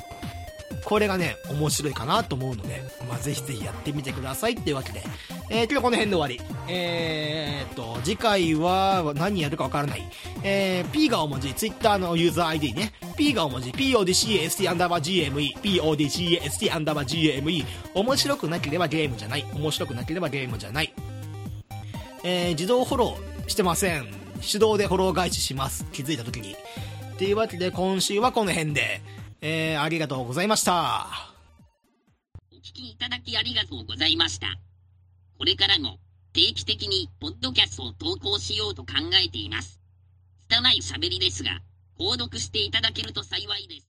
[0.84, 5.02] これがね、面白いかなと思うので、まあ、ぜひぜひやってみてくださいっていうわけで、
[5.48, 6.40] えー、今日この辺で終わり。
[6.68, 10.02] えー、っと、次回は何やるかわからない。
[10.42, 12.92] えー、P が大文字、Twitter のユーザー ID ね。
[13.16, 17.64] P が大文字、PODCAST アンダーバー GME、PODCAST アンダーバー GME。
[17.94, 19.46] 面白くなければゲームじゃない。
[19.54, 20.92] 面白くなければゲームじゃない。
[22.24, 24.06] えー、自動フォロー、してません。
[24.40, 25.84] 手動でフォロー返しします。
[25.92, 26.56] 気づいた時に。
[27.18, 29.00] というわけで今週はこの辺で、
[29.40, 31.06] えー、ありがとうございました。
[32.52, 34.48] お聞きいただきありがとうございました。
[35.38, 35.98] これからも
[36.32, 39.80] 定期的にポッドキャストを投稿しようと考えています。
[40.48, 41.60] 拙い喋りですが、
[41.98, 43.88] 購読していただけると幸いです。